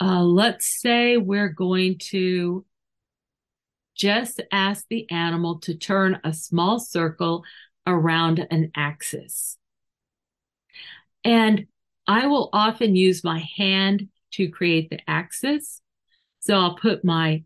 Uh, 0.01 0.23
let's 0.23 0.67
say 0.67 1.17
we're 1.17 1.49
going 1.49 1.99
to 1.99 2.65
just 3.95 4.43
ask 4.51 4.85
the 4.89 5.09
animal 5.11 5.61
to 5.61 5.77
turn 5.77 6.21
a 6.25 6.33
small 6.33 6.81
circle 6.81 7.45
around 7.87 8.47
an 8.51 8.73
axis. 8.75 9.57
And 11.23 11.67
I 12.07 12.27
will 12.27 12.51
often 12.53 12.97
use 12.97 13.25
my 13.25 13.43
hand 13.57 14.09
to 14.37 14.49
create 14.49 14.91
the 14.91 14.99
axis. 15.09 15.81
So 16.41 16.55
I'll 16.55 16.77
put 16.77 17.05
my 17.05 17.45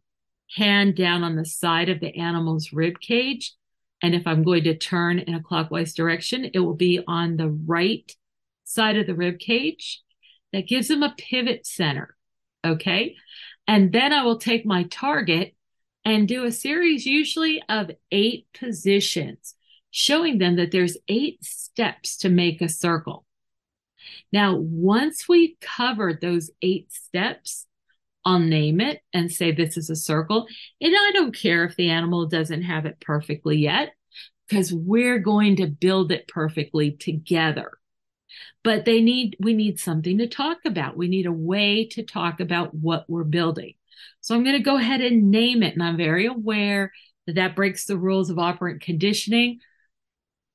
hand 0.56 0.96
down 0.96 1.22
on 1.22 1.36
the 1.36 1.44
side 1.44 1.88
of 1.88 2.00
the 2.00 2.16
animal's 2.16 2.72
rib 2.72 3.00
cage. 3.00 3.54
And 4.02 4.14
if 4.14 4.26
I'm 4.26 4.42
going 4.42 4.64
to 4.64 4.76
turn 4.76 5.18
in 5.18 5.34
a 5.34 5.42
clockwise 5.42 5.94
direction, 5.94 6.50
it 6.54 6.60
will 6.60 6.74
be 6.74 7.00
on 7.06 7.36
the 7.36 7.48
right 7.48 8.10
side 8.64 8.96
of 8.96 9.06
the 9.06 9.14
rib 9.14 9.38
cage. 9.38 10.02
That 10.52 10.68
gives 10.68 10.88
them 10.88 11.02
a 11.02 11.14
pivot 11.16 11.66
center. 11.66 12.16
Okay. 12.64 13.16
And 13.66 13.92
then 13.92 14.12
I 14.12 14.22
will 14.22 14.38
take 14.38 14.64
my 14.64 14.84
target 14.84 15.54
and 16.04 16.26
do 16.26 16.44
a 16.44 16.52
series 16.52 17.04
usually 17.04 17.62
of 17.68 17.90
eight 18.10 18.46
positions, 18.58 19.54
showing 19.90 20.38
them 20.38 20.56
that 20.56 20.70
there's 20.70 20.96
eight 21.06 21.44
steps 21.44 22.16
to 22.18 22.30
make 22.30 22.62
a 22.62 22.68
circle. 22.68 23.26
Now, 24.32 24.56
once 24.56 25.28
we've 25.28 25.56
covered 25.60 26.20
those 26.20 26.50
eight 26.62 26.92
steps, 26.92 27.66
I'll 28.24 28.38
name 28.38 28.80
it 28.80 29.00
and 29.12 29.32
say 29.32 29.52
this 29.52 29.76
is 29.76 29.90
a 29.90 29.96
circle. 29.96 30.46
And 30.80 30.94
I 30.94 31.12
don't 31.12 31.34
care 31.34 31.64
if 31.64 31.76
the 31.76 31.90
animal 31.90 32.26
doesn't 32.26 32.62
have 32.62 32.84
it 32.84 33.00
perfectly 33.00 33.58
yet, 33.58 33.92
because 34.48 34.72
we're 34.72 35.18
going 35.18 35.56
to 35.56 35.66
build 35.66 36.12
it 36.12 36.28
perfectly 36.28 36.92
together. 36.92 37.72
But 38.64 38.84
they 38.84 39.00
need, 39.00 39.36
we 39.40 39.54
need 39.54 39.80
something 39.80 40.18
to 40.18 40.26
talk 40.26 40.58
about. 40.66 40.96
We 40.96 41.08
need 41.08 41.26
a 41.26 41.32
way 41.32 41.86
to 41.92 42.02
talk 42.02 42.40
about 42.40 42.74
what 42.74 43.08
we're 43.08 43.24
building. 43.24 43.74
So 44.20 44.34
I'm 44.34 44.44
going 44.44 44.56
to 44.56 44.62
go 44.62 44.76
ahead 44.76 45.00
and 45.00 45.30
name 45.30 45.62
it. 45.62 45.74
And 45.74 45.82
I'm 45.82 45.96
very 45.96 46.26
aware 46.26 46.92
that 47.26 47.36
that 47.36 47.56
breaks 47.56 47.86
the 47.86 47.96
rules 47.96 48.30
of 48.30 48.38
operant 48.38 48.82
conditioning. 48.82 49.60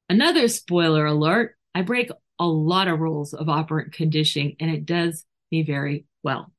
Another 0.09 0.47
spoiler 0.47 1.05
alert 1.05 1.55
I 1.73 1.81
break 1.81 2.11
a 2.43 2.45
lot 2.45 2.87
of 2.87 2.99
rules 2.99 3.33
of 3.33 3.49
operant 3.49 3.93
conditioning, 3.93 4.55
and 4.59 4.69
it 4.69 4.85
does 4.85 5.25
me 5.51 5.63
very 5.63 6.05
well. 6.23 6.51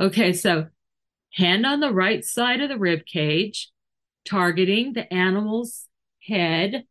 Okay, 0.00 0.32
so 0.32 0.66
hand 1.34 1.64
on 1.64 1.80
the 1.80 1.92
right 1.92 2.24
side 2.24 2.60
of 2.60 2.68
the 2.68 2.78
rib 2.78 3.06
cage, 3.06 3.70
targeting 4.24 4.92
the 4.92 5.12
animal's 5.12 5.86
head 6.26 6.84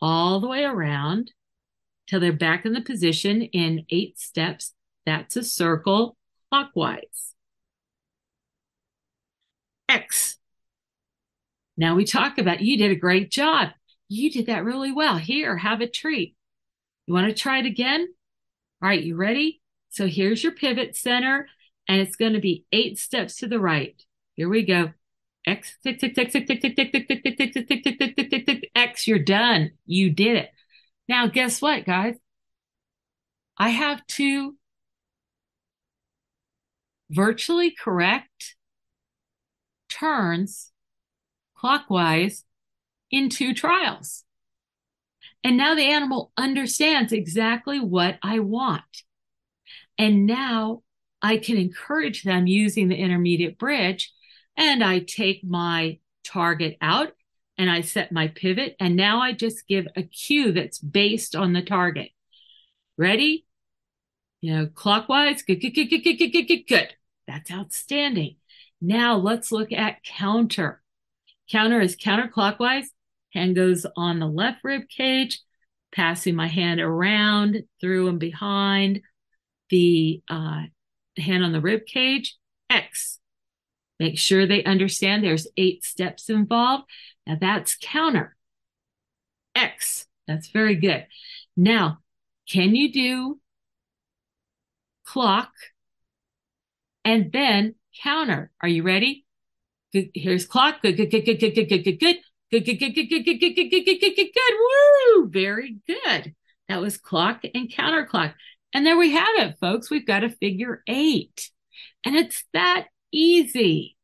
all 0.00 0.40
the 0.40 0.48
way 0.48 0.64
around 0.64 1.32
till 2.06 2.20
they're 2.20 2.32
back 2.32 2.66
in 2.66 2.72
the 2.72 2.80
position 2.80 3.42
in 3.42 3.86
eight 3.88 4.18
steps. 4.18 4.74
That's 5.06 5.36
a 5.36 5.44
circle 5.44 6.16
clockwise. 6.50 7.34
X. 9.88 10.36
Now 11.76 11.94
we 11.94 12.04
talk 12.04 12.38
about 12.38 12.60
you 12.60 12.76
did 12.76 12.90
a 12.90 12.96
great 12.96 13.30
job. 13.30 13.70
You 14.08 14.30
did 14.30 14.46
that 14.46 14.64
really 14.64 14.92
well. 14.92 15.16
Here, 15.16 15.56
have 15.56 15.80
a 15.80 15.88
treat. 15.88 16.36
You 17.06 17.14
want 17.14 17.28
to 17.28 17.34
try 17.34 17.58
it 17.58 17.66
again? 17.66 18.08
All 18.82 18.88
right, 18.88 19.02
you 19.02 19.16
ready? 19.16 19.60
So 19.90 20.06
here's 20.06 20.42
your 20.42 20.52
pivot 20.52 20.96
center, 20.96 21.48
and 21.88 22.00
it's 22.00 22.16
going 22.16 22.32
to 22.32 22.40
be 22.40 22.64
eight 22.72 22.98
steps 22.98 23.36
to 23.36 23.46
the 23.46 23.60
right. 23.60 24.00
Here 24.34 24.48
we 24.48 24.64
go. 24.64 24.92
X, 25.46 25.76
tick, 25.82 25.98
tick, 25.98 26.14
tick, 26.14 26.30
tick, 26.30 26.46
tick, 26.46 26.60
tick, 26.60 26.76
tick, 26.76 26.92
tick, 26.92 27.08
tick, 27.08 27.26
tick, 27.38 27.52
tick, 27.52 27.68
tick, 27.68 27.98
tick, 27.98 28.14
tick, 28.14 28.30
tick, 28.30 28.46
tick, 28.46 28.70
X, 28.74 29.06
you're 29.06 29.18
done. 29.18 29.72
You 29.84 30.10
did 30.10 30.36
it. 30.36 30.50
Now, 31.08 31.26
guess 31.26 31.60
what, 31.60 31.84
guys? 31.84 32.14
I 33.58 33.70
have 33.70 34.06
to 34.06 34.56
virtually 37.10 37.74
correct 37.78 38.56
turns 39.90 40.70
clockwise 41.56 42.44
in 43.10 43.28
two 43.28 43.52
trials. 43.52 44.24
And 45.44 45.56
now 45.56 45.74
the 45.74 45.82
animal 45.84 46.32
understands 46.36 47.12
exactly 47.12 47.80
what 47.80 48.18
I 48.22 48.38
want. 48.38 48.82
And 49.98 50.26
now 50.26 50.82
I 51.20 51.36
can 51.36 51.56
encourage 51.56 52.22
them 52.22 52.46
using 52.46 52.88
the 52.88 52.96
intermediate 52.96 53.58
bridge. 53.58 54.12
And 54.56 54.82
I 54.84 55.00
take 55.00 55.42
my 55.44 55.98
target 56.24 56.76
out 56.80 57.12
and 57.58 57.70
I 57.70 57.80
set 57.80 58.12
my 58.12 58.28
pivot. 58.28 58.76
And 58.78 58.96
now 58.96 59.20
I 59.20 59.32
just 59.32 59.66
give 59.66 59.86
a 59.96 60.02
cue 60.02 60.52
that's 60.52 60.78
based 60.78 61.34
on 61.34 61.52
the 61.52 61.62
target. 61.62 62.10
Ready? 62.96 63.46
You 64.40 64.54
know, 64.54 64.66
clockwise. 64.66 65.42
Good, 65.42 65.60
good, 65.60 65.70
good, 65.70 65.88
good, 65.88 66.02
good, 66.02 66.18
good, 66.18 66.32
good, 66.32 66.48
good, 66.48 66.66
good. 66.68 66.88
That's 67.26 67.50
outstanding. 67.50 68.36
Now 68.80 69.16
let's 69.16 69.52
look 69.52 69.72
at 69.72 70.02
counter. 70.02 70.82
Counter 71.48 71.80
is 71.80 71.96
counterclockwise. 71.96 72.86
Hand 73.32 73.56
goes 73.56 73.86
on 73.96 74.18
the 74.18 74.26
left 74.26 74.58
rib 74.62 74.88
cage, 74.88 75.40
passing 75.94 76.34
my 76.34 76.48
hand 76.48 76.80
around, 76.80 77.62
through 77.80 78.08
and 78.08 78.20
behind 78.20 79.00
the 79.70 80.22
uh, 80.28 80.62
hand 81.16 81.44
on 81.44 81.52
the 81.52 81.60
rib 81.60 81.86
cage. 81.86 82.36
X. 82.68 83.18
Make 83.98 84.18
sure 84.18 84.46
they 84.46 84.64
understand 84.64 85.22
there's 85.22 85.46
eight 85.56 85.84
steps 85.84 86.28
involved. 86.28 86.84
Now 87.26 87.36
that's 87.40 87.76
counter. 87.80 88.36
X. 89.54 90.06
That's 90.26 90.48
very 90.48 90.76
good. 90.76 91.06
Now, 91.56 91.98
can 92.48 92.74
you 92.74 92.92
do 92.92 93.40
clock 95.04 95.52
and 97.04 97.30
then 97.32 97.74
counter? 98.02 98.50
Are 98.60 98.68
you 98.68 98.82
ready? 98.82 99.26
Good. 99.92 100.10
Here's 100.14 100.46
clock. 100.46 100.82
Good, 100.82 100.96
good, 100.96 101.10
good, 101.10 101.24
good, 101.24 101.38
good, 101.38 101.54
good, 101.54 101.68
good, 101.68 101.84
good, 101.84 102.00
good. 102.00 102.16
Good, 102.52 102.66
good, 102.66 102.78
good, 102.80 102.94
good, 102.94 103.08
good, 103.08 103.24
good, 103.24 103.40
good, 103.40 103.54
good, 103.56 103.70
good, 103.70 104.00
good, 104.00 104.14
good, 104.14 104.28
good. 104.34 104.54
Woo! 104.58 105.30
Very 105.30 105.78
good. 105.86 106.34
That 106.68 106.82
was 106.82 106.98
clock 106.98 107.44
and 107.54 107.72
counterclock. 107.72 108.34
And 108.74 108.84
there 108.84 108.98
we 108.98 109.12
have 109.12 109.36
it, 109.36 109.56
folks. 109.58 109.90
We've 109.90 110.06
got 110.06 110.22
a 110.22 110.28
figure 110.28 110.82
eight. 110.86 111.50
And 112.04 112.14
it's 112.14 112.44
that 112.52 112.88
easy. 113.10 113.96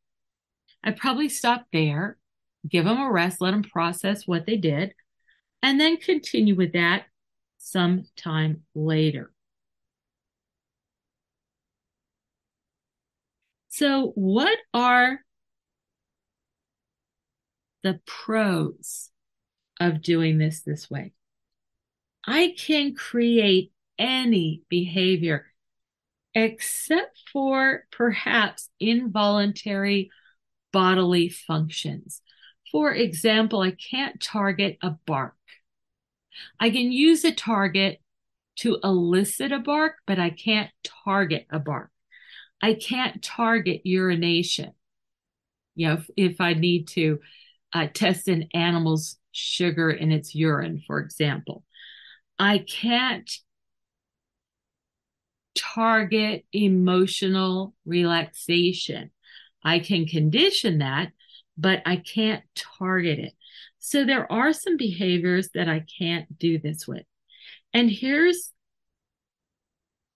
I'd 0.83 0.97
probably 0.97 1.29
stop 1.29 1.67
there, 1.71 2.17
give 2.67 2.85
them 2.85 2.99
a 2.99 3.11
rest, 3.11 3.39
let 3.39 3.51
them 3.51 3.61
process 3.61 4.25
what 4.25 4.47
they 4.47 4.57
did, 4.57 4.95
and 5.61 5.79
then 5.79 5.97
continue 5.97 6.55
with 6.55 6.73
that 6.73 7.03
sometime 7.59 8.63
later. 8.73 9.31
So, 13.67 14.11
what 14.15 14.57
are 14.73 15.19
the 17.83 17.99
pros 18.05 19.09
of 19.79 20.01
doing 20.01 20.37
this 20.37 20.61
this 20.61 20.89
way. 20.89 21.13
I 22.25 22.53
can 22.57 22.95
create 22.95 23.71
any 23.97 24.63
behavior 24.69 25.45
except 26.33 27.17
for 27.31 27.85
perhaps 27.91 28.69
involuntary 28.79 30.11
bodily 30.71 31.29
functions. 31.29 32.21
For 32.71 32.93
example, 32.93 33.61
I 33.61 33.71
can't 33.71 34.21
target 34.21 34.77
a 34.81 34.91
bark. 34.91 35.35
I 36.59 36.69
can 36.69 36.91
use 36.91 37.25
a 37.25 37.33
target 37.33 37.99
to 38.57 38.77
elicit 38.83 39.51
a 39.51 39.59
bark, 39.59 39.95
but 40.05 40.19
I 40.19 40.29
can't 40.29 40.69
target 40.83 41.47
a 41.49 41.59
bark. 41.59 41.91
I 42.61 42.73
can't 42.73 43.23
target 43.23 43.81
urination. 43.85 44.73
You 45.75 45.87
know, 45.87 45.93
if, 45.93 46.09
if 46.17 46.41
I 46.41 46.53
need 46.53 46.89
to 46.89 47.19
uh, 47.73 47.87
test 47.93 48.27
an 48.27 48.47
animal's 48.53 49.17
sugar 49.31 49.89
in 49.91 50.11
its 50.11 50.33
urine, 50.35 50.83
for 50.85 50.99
example. 50.99 51.63
I 52.37 52.59
can't 52.59 53.29
target 55.55 56.45
emotional 56.53 57.73
relaxation. 57.85 59.11
I 59.63 59.79
can 59.79 60.05
condition 60.05 60.79
that, 60.79 61.11
but 61.57 61.81
I 61.85 61.97
can't 61.97 62.43
target 62.55 63.19
it. 63.19 63.33
So 63.79 64.05
there 64.05 64.31
are 64.31 64.53
some 64.53 64.77
behaviors 64.77 65.49
that 65.53 65.67
I 65.67 65.85
can't 65.97 66.37
do 66.37 66.59
this 66.59 66.87
with. 66.87 67.03
And 67.73 67.89
here's 67.89 68.51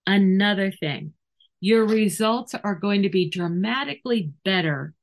another 0.06 0.72
thing 0.72 1.14
your 1.60 1.86
results 1.86 2.54
are 2.56 2.76
going 2.76 3.04
to 3.04 3.10
be 3.10 3.30
dramatically 3.30 4.34
better 4.44 4.94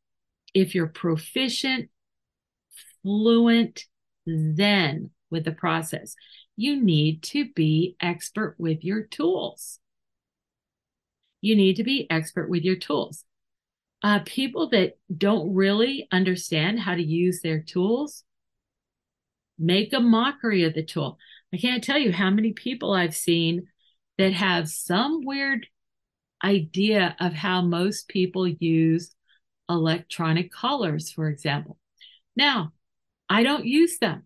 if 0.52 0.74
you're 0.74 0.88
proficient 0.88 1.88
fluent 3.02 3.84
then 4.26 5.10
with 5.30 5.44
the 5.44 5.52
process. 5.52 6.14
You 6.56 6.82
need 6.82 7.22
to 7.24 7.50
be 7.54 7.96
expert 8.00 8.56
with 8.58 8.84
your 8.84 9.02
tools. 9.02 9.78
You 11.40 11.56
need 11.56 11.76
to 11.76 11.84
be 11.84 12.06
expert 12.10 12.50
with 12.50 12.62
your 12.62 12.76
tools. 12.76 13.24
Uh, 14.02 14.20
people 14.24 14.70
that 14.70 14.98
don't 15.14 15.54
really 15.54 16.08
understand 16.10 16.80
how 16.80 16.94
to 16.94 17.02
use 17.02 17.40
their 17.40 17.60
tools 17.60 18.24
make 19.58 19.92
a 19.92 20.00
mockery 20.00 20.64
of 20.64 20.74
the 20.74 20.82
tool. 20.82 21.18
I 21.52 21.58
can't 21.58 21.84
tell 21.84 21.98
you 21.98 22.12
how 22.12 22.30
many 22.30 22.52
people 22.52 22.92
I've 22.92 23.14
seen 23.14 23.68
that 24.16 24.32
have 24.32 24.68
some 24.68 25.24
weird 25.24 25.66
idea 26.42 27.14
of 27.20 27.32
how 27.34 27.62
most 27.62 28.08
people 28.08 28.48
use 28.48 29.14
electronic 29.68 30.50
collars, 30.50 31.12
for 31.12 31.28
example. 31.28 31.78
Now, 32.34 32.72
I 33.30 33.44
don't 33.44 33.64
use 33.64 33.98
them. 33.98 34.24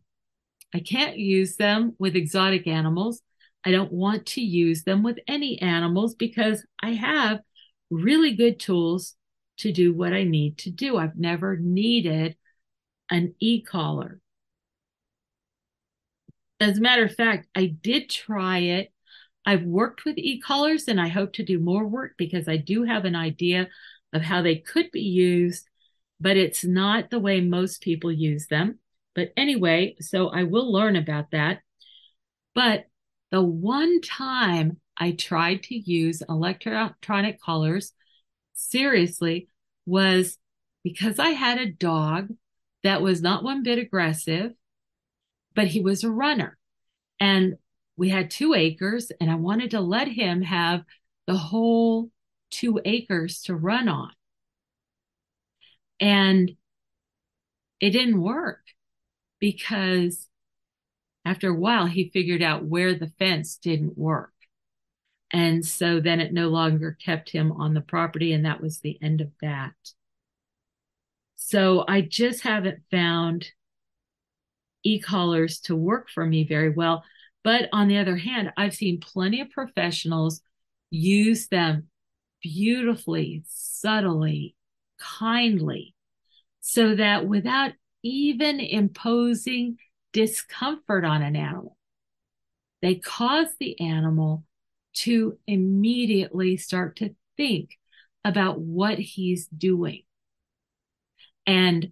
I 0.75 0.81
can't 0.81 1.19
use 1.19 1.57
them 1.57 1.95
with 1.99 2.17
exotic 2.17 2.67
animals. 2.67 3.21
I 3.65 3.71
don't 3.71 3.93
want 3.93 4.27
to 4.29 4.41
use 4.41 4.83
them 4.83 5.03
with 5.03 5.19
any 5.29 5.61
animals 5.61 6.15
because 6.15 6.67
I 6.83 6.95
have 6.95 7.41
really 7.91 8.35
good 8.35 8.59
tools 8.59 9.15
to 9.59 9.73
do 9.73 9.95
what 9.95 10.15
I 10.15 10.25
need 10.25 10.59
to 10.59 10.71
do. 10.71 10.97
I've 10.97 11.17
never 11.17 11.57
needed 11.57 12.37
an 13.11 13.35
e 13.41 13.63
collar. 13.63 14.21
As 16.59 16.79
a 16.79 16.81
matter 16.81 17.05
of 17.05 17.15
fact, 17.15 17.47
I 17.55 17.67
did 17.67 18.09
try 18.09 18.59
it. 18.59 18.93
I've 19.45 19.65
worked 19.65 20.07
with 20.07 20.17
e 20.17 20.41
collars 20.41 20.89
and 20.89 20.99
I 21.01 21.09
hope 21.09 21.35
to 21.35 21.45
do 21.45 21.61
more 21.61 21.87
work 21.87 22.15
because 22.17 22.49
I 22.49 22.57
do 22.57 22.85
have 22.85 23.05
an 23.05 23.15
idea 23.15 23.69
of 24.15 24.23
how 24.23 24.41
they 24.41 24.57
could 24.57 24.91
be 24.91 25.03
used, 25.03 25.69
but 26.21 26.39
it's 26.39 26.65
not 26.65 27.11
the 27.11 27.21
way 27.21 27.43
most 27.43 27.83
people 27.83 28.11
use 28.11 28.47
them. 28.47 28.79
But 29.15 29.33
anyway, 29.37 29.97
so 30.01 30.29
I 30.29 30.43
will 30.45 30.73
learn 30.73 30.97
about 30.97 31.31
that. 31.31 31.61
But 32.55 32.87
the 33.31 33.43
one 33.43 34.01
time 34.01 34.81
I 34.97 35.13
tried 35.13 35.65
to 35.65 35.77
use 35.77 36.23
electronic 36.29 37.41
collars 37.41 37.93
seriously 38.53 39.49
was 39.87 40.39
because 40.83 41.19
I 41.19 41.31
had 41.31 41.59
a 41.59 41.71
dog 41.71 42.29
that 42.83 43.03
was 43.03 43.23
not 43.23 43.43
one 43.43 43.63
bit 43.63 43.79
aggressive, 43.79 44.53
but 45.55 45.69
he 45.69 45.81
was 45.81 46.05
a 46.05 46.11
runner. 46.11 46.59
And 47.19 47.55
we 47.97 48.09
had 48.09 48.31
two 48.31 48.55
acres, 48.55 49.11
and 49.21 49.31
I 49.31 49.37
wanted 49.37 49.71
to 49.73 49.81
let 49.81 50.09
him 50.09 50.43
have 50.43 50.83
the 51.27 51.37
whole 51.37 52.11
two 52.51 52.81
acres 52.85 53.43
to 53.43 53.55
run 53.55 53.89
on. 53.89 54.11
And 56.01 56.53
it 57.81 57.91
didn't 57.91 58.21
work 58.21 58.61
because 59.45 60.27
after 61.27 61.51
a 61.51 61.55
while, 61.55 61.85
he 61.85 62.09
figured 62.09 62.41
out 62.41 62.65
where 62.65 62.95
the 62.95 63.13
fence 63.19 63.59
didn't 63.59 63.99
work. 63.99 64.33
And 65.35 65.67
so 65.67 66.01
then 66.01 66.19
it 66.19 66.33
no 66.33 66.49
longer 66.49 66.97
kept 66.99 67.29
him 67.29 67.53
on 67.53 67.75
the 67.75 67.83
property, 67.83 68.33
and 68.33 68.47
that 68.47 68.63
was 68.63 68.81
the 68.81 68.99
end 69.03 69.21
of 69.21 69.33
that. 69.43 69.75
So 71.37 71.85
I 71.87 72.01
just 72.01 72.43
haven't 72.43 72.85
found 72.91 73.49
e 74.83 74.99
collars 74.99 75.61
to 75.65 75.77
work 75.77 76.09
for 76.09 76.25
me 76.25 76.45
very 76.45 76.71
well. 76.71 77.05
But 77.43 77.69
on 77.71 77.89
the 77.89 77.99
other 77.99 78.17
hand, 78.17 78.51
I've 78.57 78.75
seen 78.75 78.99
plenty 78.99 79.43
of 79.43 79.51
professionals 79.51 80.41
use 80.91 81.49
them 81.49 81.89
beautifully, 82.41 83.45
subtly, 83.47 84.57
kindly, 84.99 85.95
so 86.63 86.95
that 86.95 87.27
without 87.27 87.73
even 88.05 88.61
imposing 88.61 89.79
discomfort 90.13 91.05
on 91.05 91.23
an 91.23 91.35
animal, 91.35 91.77
they 92.83 92.95
cause 92.97 93.49
the 93.59 93.81
animal 93.81 94.45
to 94.93 95.39
immediately 95.47 96.57
start 96.57 96.97
to 96.97 97.15
think 97.37 97.79
about 98.25 98.61
what 98.61 98.99
he's 98.99 99.47
doing 99.47 100.03
and 101.47 101.91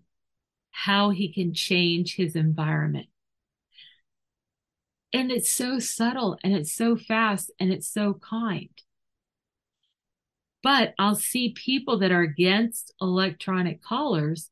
how 0.71 1.11
he 1.11 1.33
can 1.33 1.55
change 1.55 2.15
his 2.15 2.37
environment. 2.37 3.07
And 5.13 5.31
it's 5.31 5.51
so 5.51 5.79
subtle 5.79 6.39
and 6.45 6.55
it's 6.55 6.73
so 6.73 6.97
fast 6.97 7.51
and 7.59 7.73
it's 7.73 7.89
so 7.89 8.15
kind. 8.15 8.71
But 10.63 10.95
I'll 10.99 11.17
see 11.17 11.53
people 11.53 11.99
that 11.99 12.13
are 12.13 12.23
against 12.23 12.95
electronic 13.01 13.83
collars 13.83 14.51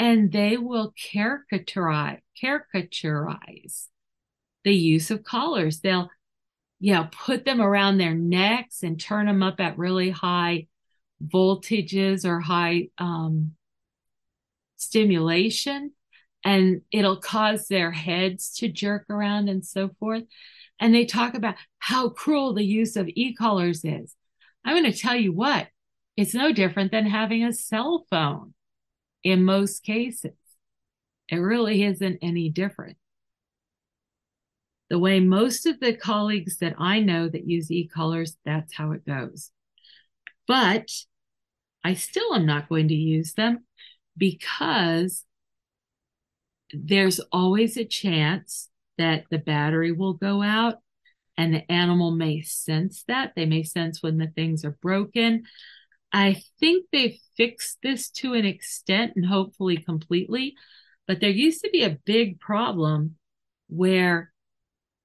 and 0.00 0.32
they 0.32 0.56
will 0.56 0.94
caricaturize, 0.98 2.20
caricaturize 2.42 3.88
the 4.64 4.74
use 4.74 5.10
of 5.10 5.22
collars. 5.22 5.80
They'll, 5.80 6.08
you 6.80 6.94
know, 6.94 7.10
put 7.12 7.44
them 7.44 7.60
around 7.60 7.98
their 7.98 8.14
necks 8.14 8.82
and 8.82 8.98
turn 8.98 9.26
them 9.26 9.42
up 9.42 9.60
at 9.60 9.76
really 9.76 10.08
high 10.08 10.68
voltages 11.22 12.24
or 12.24 12.40
high 12.40 12.88
um, 12.96 13.52
stimulation 14.76 15.92
and 16.42 16.80
it'll 16.90 17.20
cause 17.20 17.68
their 17.68 17.90
heads 17.90 18.54
to 18.54 18.68
jerk 18.68 19.04
around 19.10 19.50
and 19.50 19.66
so 19.66 19.90
forth. 20.00 20.22
And 20.80 20.94
they 20.94 21.04
talk 21.04 21.34
about 21.34 21.56
how 21.78 22.08
cruel 22.08 22.54
the 22.54 22.64
use 22.64 22.96
of 22.96 23.06
e 23.08 23.34
collars 23.34 23.84
is. 23.84 24.16
I'm 24.64 24.82
going 24.82 24.90
to 24.90 24.98
tell 24.98 25.16
you 25.16 25.34
what, 25.34 25.68
it's 26.16 26.32
no 26.32 26.52
different 26.52 26.90
than 26.90 27.04
having 27.04 27.44
a 27.44 27.52
cell 27.52 28.06
phone 28.08 28.54
in 29.22 29.44
most 29.44 29.82
cases. 29.82 30.32
It 31.28 31.36
really 31.36 31.82
isn't 31.84 32.18
any 32.22 32.48
different. 32.50 32.96
The 34.88 34.98
way 34.98 35.20
most 35.20 35.66
of 35.66 35.78
the 35.78 35.94
colleagues 35.94 36.58
that 36.58 36.74
I 36.78 37.00
know 37.00 37.28
that 37.28 37.46
use 37.46 37.70
e 37.70 37.86
collars, 37.86 38.36
that's 38.44 38.74
how 38.74 38.92
it 38.92 39.06
goes. 39.06 39.52
But 40.48 40.90
I 41.84 41.94
still 41.94 42.34
am 42.34 42.46
not 42.46 42.68
going 42.68 42.88
to 42.88 42.94
use 42.94 43.34
them 43.34 43.64
because 44.16 45.24
there's 46.72 47.20
always 47.32 47.76
a 47.76 47.84
chance 47.84 48.68
that 48.98 49.24
the 49.30 49.38
battery 49.38 49.92
will 49.92 50.14
go 50.14 50.42
out 50.42 50.78
and 51.36 51.54
the 51.54 51.70
animal 51.70 52.10
may 52.10 52.42
sense 52.42 53.04
that. 53.08 53.32
They 53.34 53.46
may 53.46 53.62
sense 53.62 54.02
when 54.02 54.18
the 54.18 54.26
things 54.26 54.64
are 54.64 54.76
broken. 54.82 55.44
I 56.12 56.42
think 56.58 56.86
they've 56.90 57.18
fixed 57.36 57.78
this 57.82 58.10
to 58.10 58.34
an 58.34 58.44
extent 58.44 59.12
and 59.16 59.26
hopefully 59.26 59.76
completely, 59.76 60.54
but 61.06 61.20
there 61.20 61.30
used 61.30 61.62
to 61.62 61.70
be 61.70 61.84
a 61.84 61.98
big 62.04 62.40
problem 62.40 63.16
where 63.68 64.32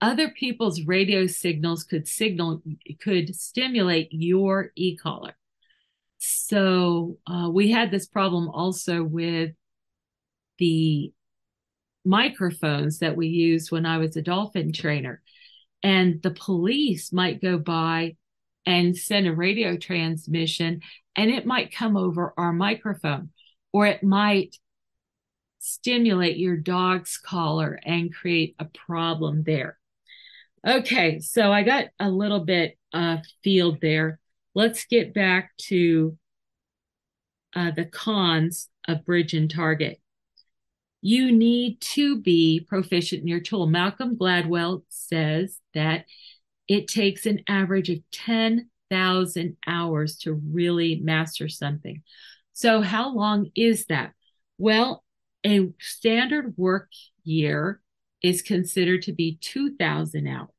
other 0.02 0.30
people's 0.30 0.82
radio 0.84 1.26
signals 1.28 1.84
could 1.84 2.08
signal 2.08 2.62
could 3.00 3.36
stimulate 3.36 4.10
your 4.12 4.72
e-collar 4.76 5.36
so 6.26 7.18
uh, 7.28 7.50
we 7.52 7.72
had 7.72 7.92
this 7.92 8.08
problem 8.08 8.50
also 8.50 9.04
with 9.04 9.52
the 10.58 11.14
microphones 12.04 13.00
that 13.00 13.16
we 13.16 13.28
used 13.28 13.72
when 13.72 13.86
I 13.86 13.98
was 13.98 14.16
a 14.16 14.22
dolphin 14.22 14.72
trainer. 14.74 15.22
And 15.84 16.22
the 16.24 16.32
police 16.32 17.14
might 17.14 17.42
go 17.42 17.58
by 17.58 18.16
and 18.66 18.98
send 18.98 19.28
a 19.28 19.36
radio 19.36 19.78
transmission, 19.78 20.82
and 21.16 21.30
it 21.30 21.46
might 21.46 21.74
come 21.74 21.96
over 21.98 22.34
our 22.38 22.54
microphone, 22.54 23.30
or 23.72 23.86
it 23.88 24.04
might 24.04 24.58
stimulate 25.60 26.38
your 26.38 26.58
dog's 26.58 27.18
collar 27.18 27.80
and 27.84 28.14
create 28.14 28.56
a 28.60 28.66
problem 28.66 29.44
there. 29.44 29.78
Okay, 30.68 31.20
so 31.20 31.52
I 31.52 31.64
got 31.64 31.86
a 32.00 32.10
little 32.10 32.44
bit 32.44 32.78
uh, 32.94 33.18
field 33.44 33.80
there 33.82 34.20
let's 34.56 34.86
get 34.86 35.14
back 35.14 35.52
to 35.58 36.18
uh, 37.54 37.72
the 37.72 37.86
cons 37.86 38.70
of 38.88 39.06
bridge 39.06 39.34
and 39.34 39.52
target. 39.52 40.02
You 41.02 41.32
need 41.32 41.82
to 41.82 42.20
be 42.20 42.66
proficient 42.68 43.22
in 43.22 43.28
your 43.28 43.42
tool. 43.42 43.68
Malcolm 43.68 44.16
Gladwell 44.16 44.84
says 44.90 45.60
that 45.76 46.06
it 46.68 46.88
takes 46.88 47.26
an 47.26 47.42
average 47.48 47.90
of 47.90 48.00
10,000 48.12 49.58
hours 49.68 50.18
to 50.20 50.34
really 50.34 51.00
master 51.04 51.48
something. 51.48 52.02
So, 52.54 52.82
how 52.82 53.14
long 53.14 53.52
is 53.56 53.86
that? 53.88 54.14
Well, 54.58 55.04
a 55.46 55.70
standard 55.80 56.56
work 56.58 56.90
year 57.24 57.82
is 58.22 58.42
considered 58.42 59.04
to 59.04 59.14
be 59.14 59.38
2,000 59.42 60.28
hours. 60.28 60.50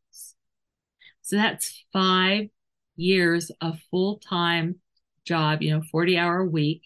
So, 1.22 1.36
that's 1.36 1.84
five 1.92 2.48
years 2.96 3.50
of 3.60 3.80
full 3.90 4.18
time 4.18 4.76
job, 5.24 5.62
you 5.62 5.72
know, 5.72 5.82
40 5.82 6.16
hour 6.16 6.44
week 6.44 6.82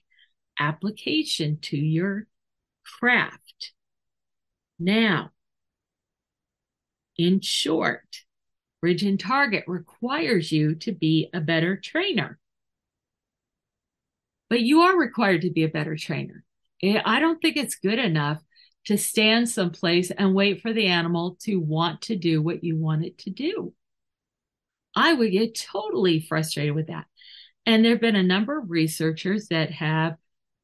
application 0.59 1.59
to 1.63 1.77
your 1.77 2.27
craft. 2.85 3.73
Now, 4.79 5.33
in 7.17 7.41
short, 7.41 8.07
Bridge 8.81 9.03
and 9.03 9.21
Target 9.21 9.65
requires 9.67 10.51
you 10.51 10.75
to 10.77 10.93
be 10.93 11.29
a 11.35 11.41
better 11.41 11.77
trainer. 11.77 12.39
But 14.49 14.63
you 14.63 14.81
are 14.81 14.99
required 14.99 15.43
to 15.43 15.51
be 15.51 15.65
a 15.65 15.69
better 15.69 15.97
trainer. 15.97 16.45
Eh, 16.83 17.01
I 17.05 17.21
don't 17.21 17.41
think 17.41 17.57
it's 17.57 17.77
good 17.77 17.99
enough 17.99 18.43
to 18.87 18.97
stand 18.97 19.49
someplace 19.49 20.11
and 20.11 20.35
wait 20.35 20.63
for 20.63 20.73
the 20.73 20.87
animal 20.87 21.37
to 21.43 21.57
want 21.57 22.03
to 22.03 22.17
do 22.17 22.41
what 22.41 22.65
you 22.65 22.77
want 22.77 23.05
it 23.05 23.19
to 23.19 23.31
do. 23.31 23.75
I 24.97 25.13
would 25.13 25.31
get 25.31 25.55
totally 25.55 26.21
frustrated 26.21 26.75
with 26.75 26.89
that. 26.89 27.07
And 27.67 27.85
there 27.85 27.93
have 27.93 28.01
been 28.01 28.17
a 28.17 28.23
number 28.23 28.59
of 28.59 28.71
researchers 28.71 29.49
that 29.49 29.71
have 29.73 30.17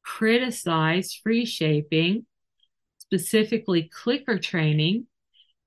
criticized 0.03 1.19
free 1.23 1.45
shaping, 1.45 2.25
specifically 2.97 3.89
clicker 3.93 4.39
training, 4.39 5.05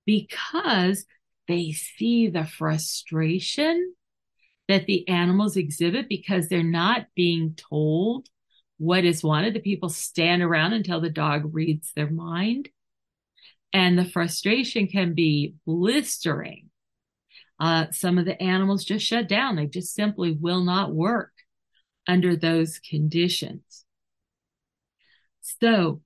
because 0.05 1.05
they 1.51 1.73
see 1.73 2.29
the 2.29 2.45
frustration 2.45 3.93
that 4.69 4.87
the 4.87 5.09
animals 5.09 5.57
exhibit 5.57 6.09
because 6.09 6.49
they're 6.49 6.63
not 6.63 7.07
being 7.17 7.57
told 7.57 8.29
what 8.79 9.05
is 9.05 9.25
wanted. 9.25 9.55
The 9.55 9.61
people 9.61 9.89
stand 9.89 10.43
around 10.43 10.75
until 10.75 11.01
the 11.01 11.11
dog 11.11 11.53
reads 11.53 11.93
their 11.93 12.09
mind. 12.09 12.69
And 13.73 13.99
the 13.99 14.05
frustration 14.05 14.87
can 14.87 15.15
be 15.15 15.57
blistering. 15.67 16.71
Uh, 17.59 17.87
some 17.91 18.17
of 18.17 18.27
the 18.27 18.41
animals 18.41 18.85
just 18.85 19.05
shut 19.05 19.29
down. 19.29 19.57
They 19.57 19.67
just 19.67 19.93
simply 19.93 20.31
will 20.31 20.63
not 20.63 20.95
work 20.95 21.33
under 22.07 22.37
those 22.37 22.79
conditions. 22.79 23.85
So 25.41 26.01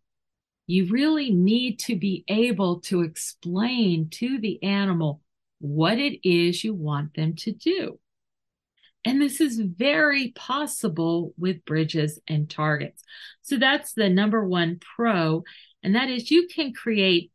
you 0.66 0.86
really 0.86 1.30
need 1.30 1.80
to 1.80 1.96
be 1.96 2.24
able 2.28 2.80
to 2.80 3.02
explain 3.02 4.08
to 4.12 4.38
the 4.38 4.62
animal 4.62 5.20
what 5.64 5.98
it 5.98 6.28
is 6.28 6.62
you 6.62 6.74
want 6.74 7.14
them 7.14 7.34
to 7.34 7.50
do. 7.50 7.98
And 9.06 9.20
this 9.20 9.40
is 9.40 9.58
very 9.58 10.32
possible 10.36 11.32
with 11.38 11.64
bridges 11.64 12.18
and 12.28 12.50
targets. 12.50 13.02
So 13.40 13.56
that's 13.56 13.94
the 13.94 14.10
number 14.10 14.46
one 14.46 14.78
pro. 14.78 15.42
And 15.82 15.94
that 15.94 16.10
is 16.10 16.30
you 16.30 16.48
can 16.48 16.74
create 16.74 17.32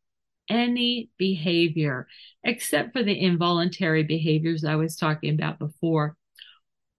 any 0.48 1.10
behavior 1.18 2.08
except 2.44 2.94
for 2.94 3.02
the 3.02 3.20
involuntary 3.20 4.04
behaviors 4.04 4.64
I 4.64 4.76
was 4.76 4.96
talking 4.96 5.34
about 5.34 5.58
before. 5.58 6.16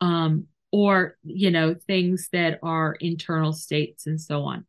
Um, 0.01 0.47
or, 0.73 1.16
you 1.23 1.53
know, 1.53 1.77
things 1.87 2.29
that 2.33 2.59
are 2.62 2.97
internal 3.01 3.53
states 3.53 4.07
and 4.07 4.21
so 4.21 4.43
on. 4.43 4.66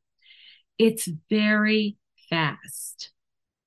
It's 0.78 1.10
very 1.30 1.98
fast. 2.30 3.12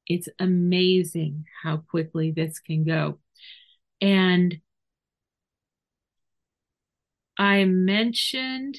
It's 0.06 0.28
amazing 0.38 1.44
how 1.62 1.78
quickly 1.78 2.30
this 2.30 2.58
can 2.58 2.84
go. 2.84 3.18
And 4.00 4.58
I 7.38 7.64
mentioned 7.64 8.76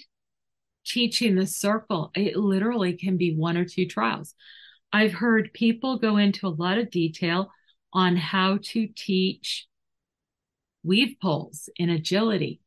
teaching 0.85 1.35
the 1.35 1.47
circle. 1.47 2.11
It 2.15 2.37
literally 2.37 2.93
can 2.93 3.17
be 3.17 3.35
one 3.35 3.57
or 3.57 3.65
two 3.65 3.87
trials. 3.87 4.35
I've 4.93 5.13
heard 5.13 5.53
people 5.53 5.97
go 5.97 6.17
into 6.17 6.47
a 6.47 6.49
lot 6.49 6.77
of 6.77 6.91
detail 6.91 7.51
on 7.91 8.15
how 8.15 8.59
to 8.61 8.87
teach 8.95 9.67
weave 10.83 11.17
poles 11.21 11.69
in 11.75 11.89
agility. 11.89 12.61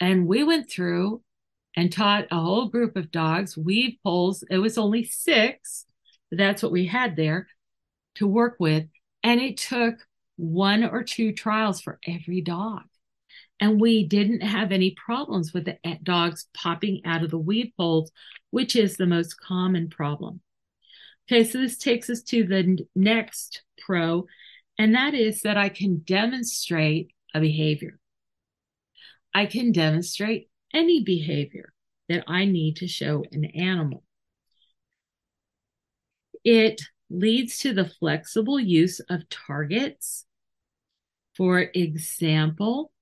And 0.00 0.26
we 0.26 0.42
went 0.42 0.70
through 0.70 1.22
and 1.76 1.92
taught 1.92 2.26
a 2.30 2.40
whole 2.40 2.68
group 2.68 2.96
of 2.96 3.10
dogs 3.10 3.56
weave 3.56 3.98
poles. 4.02 4.42
It 4.50 4.58
was 4.58 4.78
only 4.78 5.04
six, 5.04 5.84
that's 6.30 6.62
what 6.62 6.72
we 6.72 6.86
had 6.86 7.16
there 7.16 7.46
to 8.16 8.26
work 8.26 8.56
with. 8.58 8.84
And 9.22 9.40
it 9.40 9.56
took 9.56 9.96
one 10.36 10.84
or 10.84 11.02
two 11.02 11.32
trials 11.32 11.80
for 11.80 11.98
every 12.06 12.40
dog. 12.40 12.82
And 13.60 13.80
we 13.80 14.06
didn't 14.06 14.42
have 14.42 14.72
any 14.72 14.96
problems 15.04 15.52
with 15.52 15.66
the 15.66 15.78
eh, 15.86 15.98
dogs 16.02 16.46
popping 16.52 17.02
out 17.04 17.22
of 17.22 17.30
the 17.30 17.38
weave 17.38 17.72
poles, 17.76 18.10
which 18.50 18.74
is 18.74 18.96
the 18.96 19.06
most 19.06 19.40
common 19.40 19.88
problem. 19.88 20.40
Okay, 21.30 21.44
so 21.44 21.58
this 21.58 21.78
takes 21.78 22.10
us 22.10 22.22
to 22.24 22.44
the 22.44 22.78
next 22.96 23.62
pro, 23.78 24.26
and 24.78 24.94
that 24.94 25.14
is 25.14 25.42
that 25.42 25.56
I 25.56 25.68
can 25.68 25.98
demonstrate 25.98 27.12
a 27.34 27.40
behavior. 27.40 27.98
I 29.32 29.46
can 29.46 29.72
demonstrate 29.72 30.50
any 30.74 31.02
behavior 31.04 31.72
that 32.08 32.24
I 32.26 32.44
need 32.44 32.76
to 32.76 32.88
show 32.88 33.24
an 33.30 33.44
animal. 33.44 34.02
It 36.44 36.82
leads 37.12 37.58
to 37.58 37.72
the 37.72 37.84
flexible 37.84 38.58
use 38.58 39.00
of 39.10 39.28
targets. 39.28 40.26
For 41.36 41.60
example, 41.60 42.92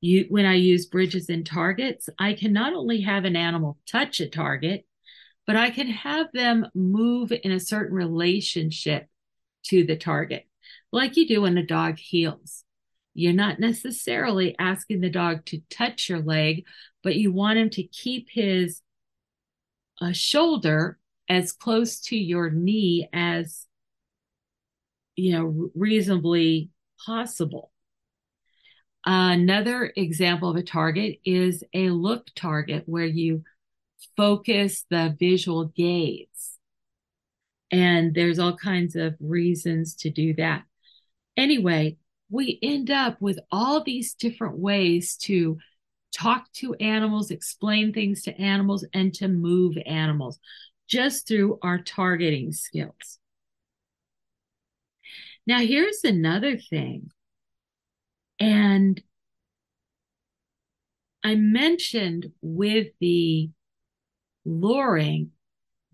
you, 0.00 0.26
when 0.28 0.46
I 0.46 0.54
use 0.54 0.86
bridges 0.86 1.28
and 1.28 1.46
targets, 1.46 2.08
I 2.18 2.34
can 2.34 2.52
not 2.52 2.74
only 2.74 3.02
have 3.02 3.24
an 3.24 3.36
animal 3.36 3.78
touch 3.86 4.20
a 4.20 4.28
target, 4.28 4.84
but 5.46 5.56
I 5.56 5.70
can 5.70 5.88
have 5.88 6.26
them 6.32 6.66
move 6.74 7.32
in 7.32 7.52
a 7.52 7.60
certain 7.60 7.96
relationship 7.96 9.08
to 9.66 9.84
the 9.84 9.96
target, 9.96 10.46
like 10.92 11.16
you 11.16 11.26
do 11.26 11.42
when 11.42 11.56
a 11.56 11.66
dog 11.66 11.98
heels. 11.98 12.64
You're 13.14 13.32
not 13.32 13.60
necessarily 13.60 14.56
asking 14.58 15.00
the 15.00 15.10
dog 15.10 15.44
to 15.46 15.60
touch 15.70 16.08
your 16.08 16.20
leg, 16.20 16.64
but 17.02 17.16
you 17.16 17.30
want 17.30 17.58
him 17.58 17.70
to 17.70 17.82
keep 17.82 18.28
his 18.30 18.80
uh, 20.00 20.12
shoulder 20.12 20.98
as 21.28 21.52
close 21.52 22.00
to 22.00 22.16
your 22.16 22.50
knee 22.50 23.08
as 23.12 23.66
you 25.16 25.32
know 25.32 25.70
reasonably 25.74 26.70
possible 27.04 27.72
Another 29.04 29.92
example 29.96 30.50
of 30.50 30.56
a 30.56 30.62
target 30.62 31.18
is 31.24 31.64
a 31.74 31.90
look 31.90 32.28
target 32.36 32.84
where 32.86 33.06
you 33.06 33.42
focus 34.16 34.84
the 34.90 35.16
visual 35.18 35.66
gaze. 35.66 36.58
And 37.72 38.14
there's 38.14 38.38
all 38.38 38.56
kinds 38.56 38.94
of 38.94 39.16
reasons 39.18 39.96
to 39.96 40.10
do 40.10 40.34
that. 40.34 40.64
Anyway, 41.36 41.96
we 42.30 42.58
end 42.62 42.90
up 42.90 43.20
with 43.20 43.38
all 43.50 43.82
these 43.82 44.14
different 44.14 44.58
ways 44.58 45.16
to 45.22 45.58
talk 46.14 46.52
to 46.52 46.74
animals, 46.74 47.30
explain 47.30 47.92
things 47.92 48.22
to 48.22 48.40
animals, 48.40 48.84
and 48.94 49.12
to 49.14 49.26
move 49.26 49.76
animals 49.84 50.38
just 50.92 51.26
through 51.26 51.58
our 51.62 51.78
targeting 51.78 52.52
skills. 52.52 53.18
Now, 55.46 55.60
here's 55.60 56.04
another 56.04 56.58
thing 56.58 57.10
and 58.38 59.02
I 61.24 61.36
mentioned 61.36 62.32
with 62.42 62.88
the 63.00 63.50
luring 64.44 65.30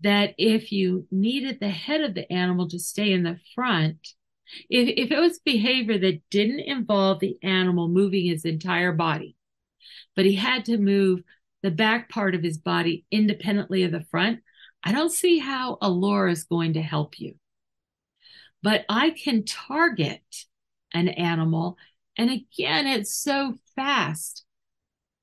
that 0.01 0.33
if 0.37 0.71
you 0.71 1.07
needed 1.11 1.59
the 1.59 1.69
head 1.69 2.01
of 2.01 2.13
the 2.13 2.29
animal 2.31 2.67
to 2.69 2.79
stay 2.79 3.13
in 3.13 3.23
the 3.23 3.39
front, 3.55 3.99
if, 4.69 4.89
if 4.97 5.11
it 5.11 5.19
was 5.19 5.39
behavior 5.39 5.97
that 5.97 6.21
didn't 6.29 6.61
involve 6.61 7.19
the 7.19 7.37
animal 7.41 7.87
moving 7.87 8.25
his 8.25 8.43
entire 8.43 8.91
body, 8.91 9.37
but 10.15 10.25
he 10.25 10.35
had 10.35 10.65
to 10.65 10.77
move 10.77 11.21
the 11.61 11.71
back 11.71 12.09
part 12.09 12.35
of 12.35 12.43
his 12.43 12.57
body 12.57 13.05
independently 13.11 13.83
of 13.83 13.91
the 13.91 14.05
front, 14.09 14.39
I 14.83 14.91
don't 14.91 15.11
see 15.11 15.39
how 15.39 15.77
a 15.81 15.89
lure 15.89 16.27
is 16.27 16.43
going 16.45 16.73
to 16.73 16.81
help 16.81 17.19
you. 17.19 17.35
But 18.61 18.85
I 18.89 19.11
can 19.11 19.45
target 19.45 20.21
an 20.93 21.07
animal 21.09 21.77
and 22.19 22.29
again, 22.29 22.85
it's 22.85 23.15
so 23.15 23.55
fast. 23.77 24.43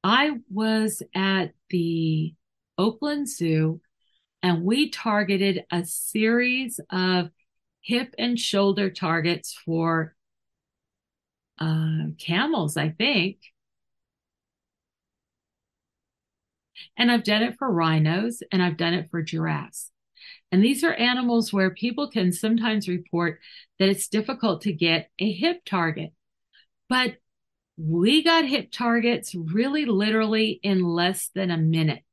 I 0.03 0.38
was 0.51 1.03
at 1.14 1.53
the 1.69 2.35
Oakland 2.79 3.29
Zoo 3.29 3.83
and 4.42 4.62
we 4.62 4.88
targeted 4.88 5.66
a 5.71 5.85
series 5.85 6.81
of 6.90 7.29
hip 7.83 8.14
and 8.19 8.40
shoulder 8.40 8.88
targets 8.88 9.53
for 9.53 10.16
uh, 11.61 12.07
camels, 12.19 12.79
I 12.79 12.88
think. 12.88 13.40
And 16.96 17.10
I've 17.10 17.24
done 17.24 17.42
it 17.42 17.56
for 17.58 17.70
rhinos 17.70 18.42
and 18.52 18.62
I've 18.62 18.76
done 18.76 18.94
it 18.94 19.10
for 19.10 19.22
giraffes. 19.22 19.90
And 20.52 20.62
these 20.62 20.84
are 20.84 20.94
animals 20.94 21.52
where 21.52 21.70
people 21.70 22.10
can 22.10 22.32
sometimes 22.32 22.88
report 22.88 23.40
that 23.78 23.88
it's 23.88 24.08
difficult 24.08 24.62
to 24.62 24.72
get 24.72 25.10
a 25.18 25.30
hip 25.32 25.62
target. 25.64 26.12
But 26.88 27.16
we 27.76 28.22
got 28.22 28.46
hip 28.46 28.70
targets 28.72 29.34
really 29.34 29.84
literally 29.84 30.60
in 30.62 30.82
less 30.82 31.30
than 31.34 31.50
a 31.50 31.58
minute. 31.58 32.04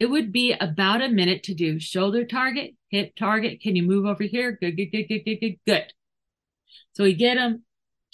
It 0.00 0.06
would 0.06 0.32
be 0.32 0.52
about 0.52 1.02
a 1.02 1.08
minute 1.08 1.44
to 1.44 1.54
do 1.54 1.78
shoulder 1.78 2.24
target, 2.24 2.74
hip 2.88 3.14
target. 3.16 3.60
Can 3.60 3.76
you 3.76 3.84
move 3.84 4.06
over 4.06 4.24
here? 4.24 4.58
Good, 4.60 4.76
good, 4.76 4.90
good, 4.90 5.06
good, 5.08 5.24
good, 5.24 5.40
good, 5.40 5.58
good. 5.66 5.92
So 6.94 7.04
we 7.04 7.14
get 7.14 7.36
them 7.36 7.62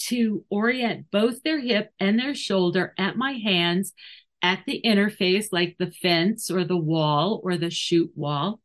to 0.08 0.44
orient 0.50 1.10
both 1.10 1.42
their 1.42 1.60
hip 1.60 1.90
and 1.98 2.18
their 2.18 2.34
shoulder 2.34 2.94
at 2.98 3.16
my 3.16 3.32
hands 3.32 3.92
at 4.42 4.60
the 4.66 4.80
interface, 4.84 5.46
like 5.52 5.76
the 5.78 5.90
fence 5.90 6.50
or 6.50 6.64
the 6.64 6.76
wall 6.76 7.40
or 7.42 7.56
the 7.56 7.70
chute 7.70 8.12
wall, 8.14 8.60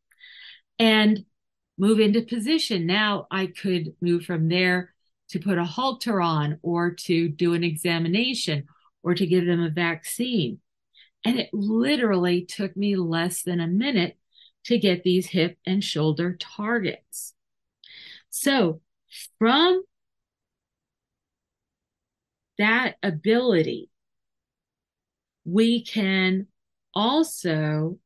and 0.78 1.24
move 1.78 2.00
into 2.00 2.22
position. 2.22 2.86
Now 2.86 3.26
I 3.30 3.46
could 3.46 3.94
move 4.00 4.24
from 4.24 4.48
there 4.48 4.94
to 5.30 5.38
put 5.38 5.58
a 5.58 5.64
halter 5.64 6.20
on 6.20 6.58
or 6.62 6.92
to 6.92 7.28
do 7.28 7.54
an 7.54 7.64
examination 7.64 8.66
or 9.02 9.14
to 9.14 9.26
give 9.26 9.46
them 9.46 9.62
a 9.62 9.70
vaccine. 9.70 10.60
And 11.24 11.38
it 11.38 11.50
literally 11.52 12.44
took 12.44 12.76
me 12.76 12.96
less 12.96 13.42
than 13.42 13.60
a 13.60 13.66
minute 13.66 14.16
to 14.64 14.78
get 14.78 15.02
these 15.02 15.26
hip 15.26 15.58
and 15.66 15.82
shoulder 15.82 16.36
targets. 16.38 17.34
So, 18.30 18.80
from 19.38 19.82
that 22.58 22.96
ability, 23.02 23.90
we 25.44 25.84
can 25.84 26.46
also 26.94 27.98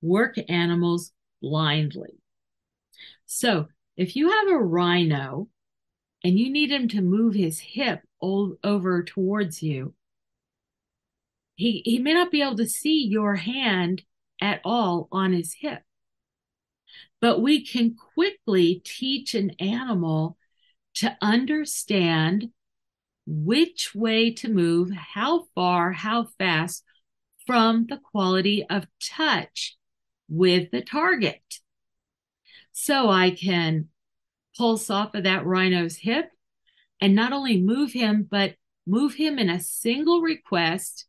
work 0.00 0.36
animals 0.48 1.12
blindly. 1.42 2.18
So, 3.26 3.68
if 3.96 4.16
you 4.16 4.30
have 4.30 4.48
a 4.48 4.58
rhino 4.58 5.48
and 6.24 6.38
you 6.38 6.50
need 6.50 6.70
him 6.70 6.88
to 6.88 7.02
move 7.02 7.34
his 7.34 7.60
hip 7.60 8.00
all 8.18 8.56
over 8.64 9.02
towards 9.02 9.62
you, 9.62 9.94
he, 11.56 11.82
he 11.84 11.98
may 11.98 12.14
not 12.14 12.30
be 12.30 12.40
able 12.40 12.56
to 12.56 12.66
see 12.66 13.06
your 13.06 13.36
hand 13.36 14.02
at 14.40 14.60
all 14.64 15.08
on 15.12 15.32
his 15.32 15.52
hip. 15.52 15.82
But 17.20 17.42
we 17.42 17.64
can 17.64 17.94
quickly 18.14 18.80
teach 18.82 19.34
an 19.34 19.50
animal 19.60 20.38
to 20.94 21.16
understand 21.20 22.48
which 23.26 23.94
way 23.94 24.32
to 24.34 24.48
move, 24.48 24.90
how 24.90 25.44
far, 25.54 25.92
how 25.92 26.24
fast 26.38 26.84
from 27.46 27.86
the 27.86 27.98
quality 27.98 28.64
of 28.68 28.86
touch 29.02 29.76
with 30.28 30.70
the 30.70 30.82
target. 30.82 31.42
So 32.72 33.08
I 33.08 33.30
can 33.30 33.88
pulse 34.56 34.90
off 34.90 35.14
of 35.14 35.24
that 35.24 35.44
rhino's 35.44 35.96
hip 35.96 36.30
and 37.00 37.14
not 37.14 37.32
only 37.32 37.60
move 37.60 37.92
him, 37.92 38.26
but 38.28 38.54
move 38.86 39.14
him 39.14 39.38
in 39.38 39.48
a 39.48 39.60
single 39.60 40.20
request 40.20 41.06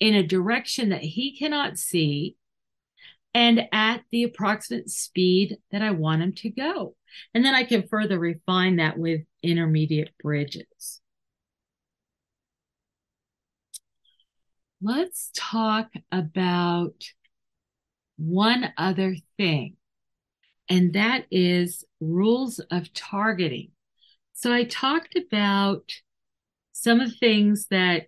in 0.00 0.14
a 0.14 0.26
direction 0.26 0.88
that 0.88 1.02
he 1.02 1.36
cannot 1.36 1.78
see 1.78 2.36
and 3.34 3.68
at 3.72 4.02
the 4.10 4.24
approximate 4.24 4.90
speed 4.90 5.58
that 5.70 5.82
I 5.82 5.90
want 5.92 6.22
him 6.22 6.32
to 6.34 6.50
go. 6.50 6.96
And 7.34 7.44
then 7.44 7.54
I 7.54 7.64
can 7.64 7.86
further 7.88 8.18
refine 8.18 8.76
that 8.76 8.98
with 8.98 9.22
intermediate 9.42 10.10
bridges. 10.22 11.01
Let's 14.84 15.30
talk 15.36 15.92
about 16.10 17.04
one 18.16 18.72
other 18.76 19.14
thing, 19.36 19.76
and 20.68 20.94
that 20.94 21.26
is 21.30 21.84
rules 22.00 22.58
of 22.58 22.92
targeting. 22.92 23.70
So 24.32 24.52
I 24.52 24.64
talked 24.64 25.16
about 25.16 25.92
some 26.72 27.00
of 27.00 27.10
the 27.10 27.16
things 27.16 27.68
that 27.68 28.06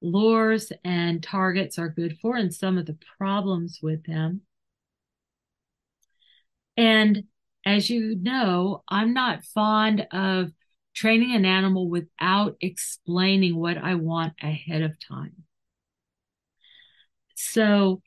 lures 0.00 0.70
and 0.84 1.20
targets 1.24 1.76
are 1.76 1.88
good 1.88 2.18
for 2.22 2.36
and 2.36 2.54
some 2.54 2.78
of 2.78 2.86
the 2.86 2.98
problems 3.18 3.80
with 3.82 4.04
them. 4.06 4.42
And 6.76 7.24
as 7.64 7.90
you 7.90 8.14
know, 8.14 8.84
I'm 8.88 9.12
not 9.12 9.42
fond 9.42 10.06
of 10.12 10.52
training 10.94 11.34
an 11.34 11.44
animal 11.44 11.88
without 11.88 12.56
explaining 12.60 13.56
what 13.56 13.76
I 13.76 13.96
want 13.96 14.34
ahead 14.40 14.82
of 14.82 14.92
time. 15.00 15.42
So 17.56 18.02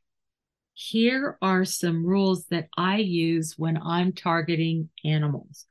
here 0.75 1.39
are 1.41 1.65
some 1.65 2.05
rules 2.05 2.45
that 2.51 2.67
I 2.77 2.97
use 2.97 3.55
when 3.57 3.77
I'm 3.77 4.13
targeting 4.13 4.89
animals. 5.03 5.65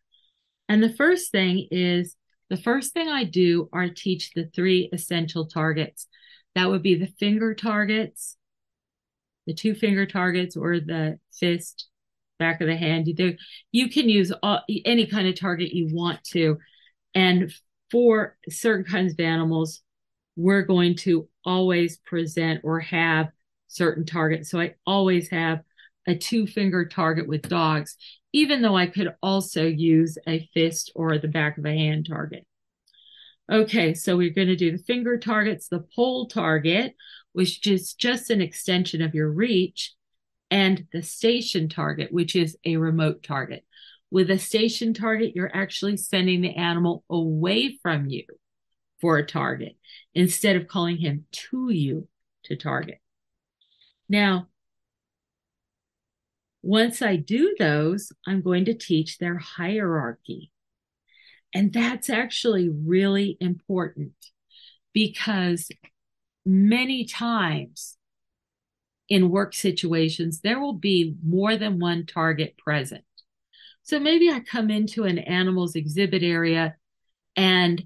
And 0.68 0.82
the 0.82 0.92
first 0.92 1.30
thing 1.30 1.68
is 1.70 2.16
the 2.50 2.56
first 2.56 2.92
thing 2.92 3.08
I 3.08 3.22
do 3.22 3.68
are 3.72 3.88
teach 3.88 4.32
the 4.32 4.50
three 4.52 4.90
essential 4.92 5.46
targets. 5.46 6.08
That 6.56 6.68
would 6.68 6.82
be 6.82 6.96
the 6.96 7.12
finger 7.20 7.54
targets, 7.54 8.36
the 9.46 9.54
two 9.54 9.76
finger 9.76 10.06
targets, 10.06 10.56
or 10.56 10.80
the 10.80 11.20
fist, 11.32 11.86
back 12.40 12.60
of 12.60 12.66
the 12.66 12.76
hand. 12.76 13.06
You 13.06 13.36
you 13.70 13.90
can 13.90 14.08
use 14.08 14.32
all, 14.42 14.62
any 14.84 15.06
kind 15.06 15.28
of 15.28 15.38
target 15.38 15.72
you 15.72 15.88
want 15.92 16.24
to. 16.30 16.58
And 17.14 17.54
for 17.92 18.36
certain 18.48 18.84
kinds 18.84 19.12
of 19.12 19.20
animals, 19.20 19.82
we're 20.34 20.62
going 20.62 20.96
to 20.96 21.28
always 21.44 21.98
present 21.98 22.62
or 22.64 22.80
have 22.80 23.28
certain 23.68 24.04
targets. 24.04 24.50
So 24.50 24.60
I 24.60 24.74
always 24.86 25.30
have 25.30 25.60
a 26.06 26.16
two 26.16 26.46
finger 26.46 26.86
target 26.86 27.28
with 27.28 27.48
dogs, 27.48 27.96
even 28.32 28.62
though 28.62 28.76
I 28.76 28.86
could 28.86 29.14
also 29.22 29.64
use 29.66 30.18
a 30.26 30.48
fist 30.54 30.90
or 30.94 31.18
the 31.18 31.28
back 31.28 31.58
of 31.58 31.64
a 31.64 31.70
hand 31.70 32.06
target. 32.08 32.46
Okay, 33.50 33.94
so 33.94 34.16
we're 34.16 34.34
going 34.34 34.48
to 34.48 34.56
do 34.56 34.72
the 34.72 34.82
finger 34.82 35.18
targets, 35.18 35.68
the 35.68 35.84
pole 35.94 36.26
target, 36.26 36.94
which 37.32 37.66
is 37.66 37.94
just 37.94 38.30
an 38.30 38.40
extension 38.42 39.00
of 39.00 39.14
your 39.14 39.30
reach, 39.30 39.94
and 40.50 40.86
the 40.92 41.02
station 41.02 41.68
target, 41.68 42.12
which 42.12 42.36
is 42.36 42.56
a 42.64 42.76
remote 42.76 43.22
target. 43.22 43.64
With 44.10 44.30
a 44.30 44.38
station 44.38 44.94
target, 44.94 45.34
you're 45.34 45.54
actually 45.54 45.96
sending 45.98 46.40
the 46.40 46.54
animal 46.54 47.04
away 47.10 47.78
from 47.82 48.06
you 48.06 48.24
for 49.00 49.18
a 49.18 49.26
target 49.26 49.76
instead 50.14 50.56
of 50.56 50.68
calling 50.68 50.96
him 50.96 51.26
to 51.32 51.70
you 51.70 52.08
to 52.44 52.56
target. 52.56 53.00
Now, 54.08 54.48
once 56.62 57.02
I 57.02 57.16
do 57.16 57.54
those, 57.58 58.12
I'm 58.26 58.42
going 58.42 58.64
to 58.66 58.74
teach 58.74 59.18
their 59.18 59.38
hierarchy. 59.38 60.50
And 61.54 61.72
that's 61.72 62.10
actually 62.10 62.68
really 62.68 63.36
important 63.40 64.12
because 64.92 65.68
many 66.44 67.04
times 67.04 67.96
in 69.08 69.30
work 69.30 69.54
situations, 69.54 70.40
there 70.40 70.60
will 70.60 70.74
be 70.74 71.14
more 71.24 71.56
than 71.56 71.78
one 71.78 72.04
target 72.04 72.58
present. 72.58 73.04
So 73.82 73.98
maybe 73.98 74.30
I 74.30 74.40
come 74.40 74.70
into 74.70 75.04
an 75.04 75.18
animal's 75.18 75.74
exhibit 75.74 76.22
area 76.22 76.76
and 77.36 77.82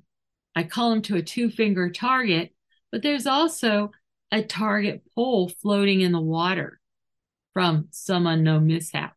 I 0.57 0.65
call 0.65 0.91
them 0.91 1.03
to 1.03 1.17
a 1.17 1.23
two 1.23 1.51
finger 1.51 1.91
target, 1.91 2.53
but 2.91 3.03
there's 3.03 3.27
also 3.27 3.93
a 4.33 4.43
target 4.43 5.03
pole 5.15 5.49
floating 5.49 6.01
in 6.01 6.11
the 6.11 6.21
water 6.21 6.81
from 7.53 7.89
some 7.91 8.27
unknown 8.27 8.67
mishap. 8.67 9.15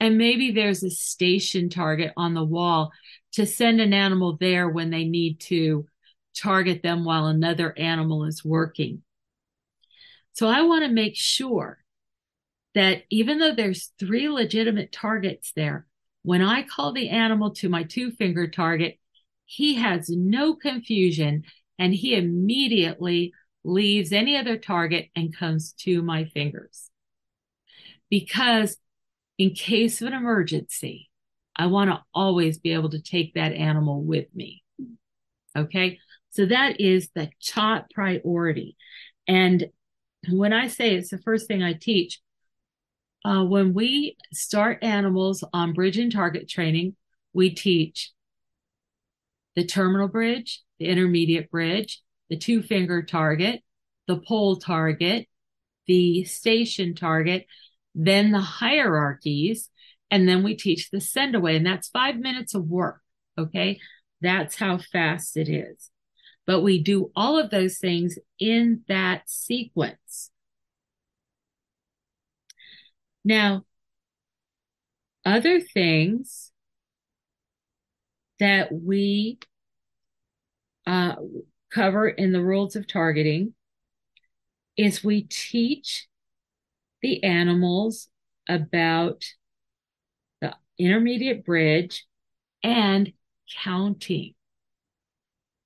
And 0.00 0.16
maybe 0.16 0.50
there's 0.50 0.82
a 0.82 0.90
station 0.90 1.68
target 1.68 2.14
on 2.16 2.32
the 2.32 2.42
wall 2.42 2.90
to 3.32 3.44
send 3.44 3.82
an 3.82 3.92
animal 3.92 4.38
there 4.40 4.68
when 4.68 4.88
they 4.88 5.04
need 5.04 5.40
to 5.40 5.86
target 6.34 6.82
them 6.82 7.04
while 7.04 7.26
another 7.26 7.78
animal 7.78 8.24
is 8.24 8.42
working. 8.42 9.02
So 10.32 10.48
I 10.48 10.62
want 10.62 10.84
to 10.84 10.90
make 10.90 11.16
sure 11.16 11.78
that 12.74 13.02
even 13.10 13.38
though 13.38 13.54
there's 13.54 13.92
three 13.98 14.30
legitimate 14.30 14.90
targets 14.90 15.52
there, 15.54 15.86
when 16.22 16.40
I 16.40 16.62
call 16.62 16.92
the 16.92 17.10
animal 17.10 17.50
to 17.56 17.68
my 17.68 17.82
two 17.82 18.10
finger 18.12 18.46
target, 18.46 18.98
he 19.44 19.74
has 19.74 20.08
no 20.08 20.54
confusion 20.54 21.44
and 21.78 21.92
he 21.92 22.14
immediately 22.14 23.32
leaves 23.64 24.12
any 24.12 24.36
other 24.36 24.56
target 24.56 25.08
and 25.14 25.36
comes 25.36 25.72
to 25.72 26.02
my 26.02 26.24
fingers. 26.24 26.90
Because 28.08 28.76
in 29.38 29.54
case 29.54 30.00
of 30.00 30.08
an 30.08 30.14
emergency, 30.14 31.10
I 31.56 31.66
want 31.66 31.90
to 31.90 32.02
always 32.14 32.58
be 32.58 32.72
able 32.72 32.90
to 32.90 33.02
take 33.02 33.34
that 33.34 33.52
animal 33.52 34.02
with 34.02 34.26
me. 34.34 34.62
Okay. 35.56 35.98
So 36.30 36.46
that 36.46 36.80
is 36.80 37.10
the 37.14 37.30
top 37.44 37.90
priority. 37.92 38.76
And 39.26 39.66
when 40.28 40.52
I 40.52 40.68
say 40.68 40.94
it's 40.94 41.10
the 41.10 41.18
first 41.18 41.48
thing 41.48 41.62
I 41.62 41.74
teach, 41.74 42.20
uh, 43.24 43.44
when 43.44 43.74
we 43.74 44.16
start 44.32 44.82
animals 44.82 45.44
on 45.52 45.72
bridge 45.72 45.98
and 45.98 46.10
target 46.10 46.48
training, 46.48 46.96
we 47.32 47.50
teach 47.50 48.12
the 49.56 49.64
terminal 49.66 50.08
bridge, 50.08 50.62
the 50.78 50.86
intermediate 50.86 51.50
bridge, 51.50 52.00
the 52.30 52.38
two 52.38 52.62
finger 52.62 53.02
target, 53.02 53.62
the 54.06 54.16
pole 54.16 54.56
target, 54.56 55.26
the 55.86 56.24
station 56.24 56.94
target, 56.94 57.46
then 57.94 58.30
the 58.30 58.40
hierarchies, 58.40 59.68
and 60.10 60.28
then 60.28 60.42
we 60.42 60.54
teach 60.54 60.90
the 60.90 61.00
send 61.00 61.34
away. 61.34 61.56
And 61.56 61.66
that's 61.66 61.88
five 61.88 62.16
minutes 62.16 62.54
of 62.54 62.64
work. 62.64 63.00
Okay. 63.36 63.80
That's 64.20 64.56
how 64.56 64.78
fast 64.78 65.36
it 65.36 65.48
is. 65.48 65.90
But 66.46 66.60
we 66.62 66.82
do 66.82 67.10
all 67.14 67.38
of 67.38 67.50
those 67.50 67.78
things 67.78 68.18
in 68.38 68.82
that 68.88 69.22
sequence. 69.28 70.30
Now, 73.24 73.64
other 75.24 75.60
things 75.60 76.50
that 78.38 78.72
we 78.72 79.38
uh, 80.86 81.16
cover 81.70 82.08
in 82.08 82.32
the 82.32 82.42
rules 82.42 82.76
of 82.76 82.86
targeting 82.86 83.54
is 84.76 85.04
we 85.04 85.22
teach 85.22 86.06
the 87.02 87.22
animals 87.22 88.08
about 88.48 89.24
the 90.40 90.54
intermediate 90.78 91.44
bridge 91.44 92.06
and 92.62 93.12
counting 93.62 94.34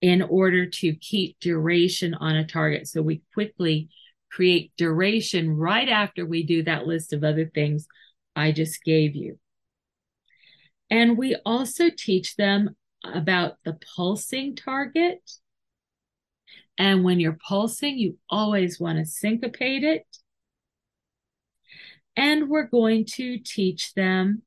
in 0.00 0.20
order 0.20 0.66
to 0.66 0.94
keep 0.96 1.38
duration 1.40 2.14
on 2.14 2.36
a 2.36 2.46
target. 2.46 2.86
So 2.86 3.00
we 3.00 3.22
quickly 3.32 3.88
create 4.30 4.72
duration 4.76 5.50
right 5.50 5.88
after 5.88 6.26
we 6.26 6.42
do 6.42 6.62
that 6.64 6.86
list 6.86 7.12
of 7.12 7.24
other 7.24 7.46
things 7.46 7.86
I 8.36 8.52
just 8.52 8.82
gave 8.82 9.14
you. 9.14 9.38
And 10.90 11.16
we 11.16 11.36
also 11.46 11.84
teach 11.96 12.36
them 12.36 12.76
about 13.04 13.54
the 13.64 13.78
pulsing 13.96 14.56
target 14.56 15.20
and 16.78 17.04
when 17.04 17.20
you're 17.20 17.38
pulsing, 17.46 17.98
you 17.98 18.18
always 18.28 18.80
want 18.80 18.98
to 18.98 19.04
syncopate 19.04 19.84
it. 19.84 20.06
And 22.16 22.48
we're 22.48 22.66
going 22.66 23.06
to 23.14 23.38
teach 23.38 23.94
them 23.94 24.42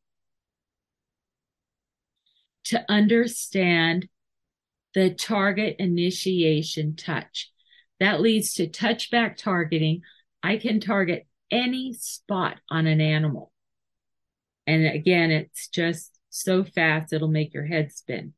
to 2.65 2.83
understand 2.89 4.07
the 4.93 5.13
target 5.13 5.77
initiation 5.79 6.95
touch. 6.95 7.51
That 7.99 8.21
leads 8.21 8.53
to 8.55 8.67
touchback 8.67 9.37
targeting. 9.37 10.01
I 10.43 10.57
can 10.57 10.79
target 10.79 11.27
any 11.49 11.93
spot 11.93 12.57
on 12.69 12.87
an 12.87 13.01
animal. 13.01 13.51
And 14.65 14.85
again, 14.85 15.31
it's 15.31 15.69
just 15.69 16.17
so 16.29 16.63
fast, 16.63 17.13
it'll 17.13 17.29
make 17.29 17.53
your 17.53 17.65
head 17.65 17.91
spin. 17.91 18.33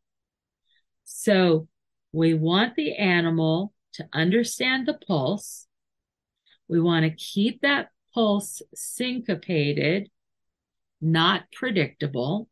So 1.06 1.68
we 2.12 2.34
want 2.34 2.76
the 2.76 2.96
animal 2.96 3.74
to 4.00 4.10
understand 4.14 4.88
the 4.88 4.96
pulse. 4.96 5.68
We 6.68 6.80
want 6.80 7.04
to 7.04 7.12
keep 7.12 7.62
that 7.62 7.90
pulse 8.14 8.62
syncopated, 8.74 10.10
not 11.02 11.44
predictable. 11.52 12.50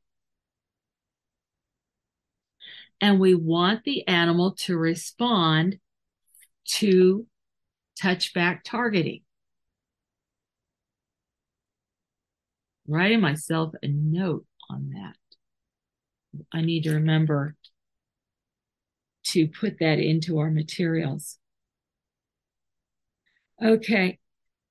And 3.00 3.20
we 3.20 3.34
want 3.34 3.84
the 3.84 4.08
animal 4.08 4.56
to 4.60 4.78
respond 4.78 5.80
to 6.66 7.26
touchback 8.02 8.60
targeting. 8.66 9.22
Writing 12.88 13.22
myself 13.22 13.74
a 13.82 13.88
note 13.88 14.46
on 14.70 14.92
that. 14.96 15.16
I 16.52 16.62
need 16.62 16.84
to 16.84 16.96
remember 16.96 17.56
to 19.32 19.48
put 19.48 19.80
that 19.80 20.00
into 20.00 20.40
our 20.40 20.50
materials. 20.52 21.38
Okay. 23.64 24.20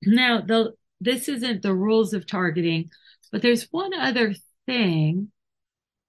Now, 0.03 0.41
the 0.41 0.73
this 0.99 1.29
isn't 1.29 1.61
the 1.61 1.73
rules 1.73 2.13
of 2.13 2.25
targeting, 2.25 2.89
but 3.31 3.41
there's 3.41 3.67
one 3.71 3.93
other 3.93 4.33
thing 4.65 5.31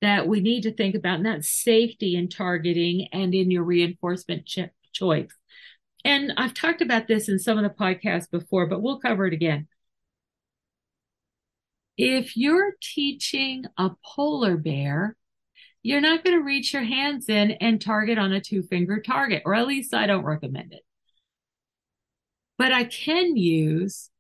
that 0.01 0.27
we 0.27 0.41
need 0.41 0.63
to 0.63 0.73
think 0.73 0.95
about, 0.95 1.17
and 1.17 1.27
that's 1.27 1.49
safety 1.49 2.17
in 2.17 2.29
targeting 2.29 3.09
and 3.13 3.35
in 3.35 3.51
your 3.51 3.65
reinforcement 3.65 4.47
ch- 4.47 4.71
choice. 4.93 5.31
And 6.05 6.33
I've 6.37 6.55
talked 6.55 6.81
about 6.81 7.09
this 7.09 7.29
in 7.29 7.39
some 7.39 7.59
of 7.59 7.65
the 7.65 7.71
podcasts 7.71 8.31
before, 8.31 8.67
but 8.67 8.81
we'll 8.81 9.01
cover 9.01 9.27
it 9.27 9.35
again. 9.35 9.69
If 11.99 12.37
you're 12.37 12.75
teaching 12.81 13.65
a 13.77 13.91
polar 14.05 14.57
bear 14.57 15.17
you're 15.89 16.03
not 16.03 16.23
going 16.23 16.37
to 16.37 16.45
reach 16.45 16.75
your 16.75 16.83
hands 16.83 17.31
in 17.31 17.53
and 17.53 17.81
target 17.81 18.19
on 18.19 18.31
a 18.31 18.43
two 18.43 18.63
finger 18.63 19.01
target, 19.01 19.41
or 19.47 19.55
at 19.55 19.67
least 19.67 19.95
I 19.95 20.07
don't 20.07 20.23
recommend 20.23 20.75
it. 20.75 20.83
But 22.59 22.73
I 22.73 22.85
can 22.85 23.39
use 23.39 24.11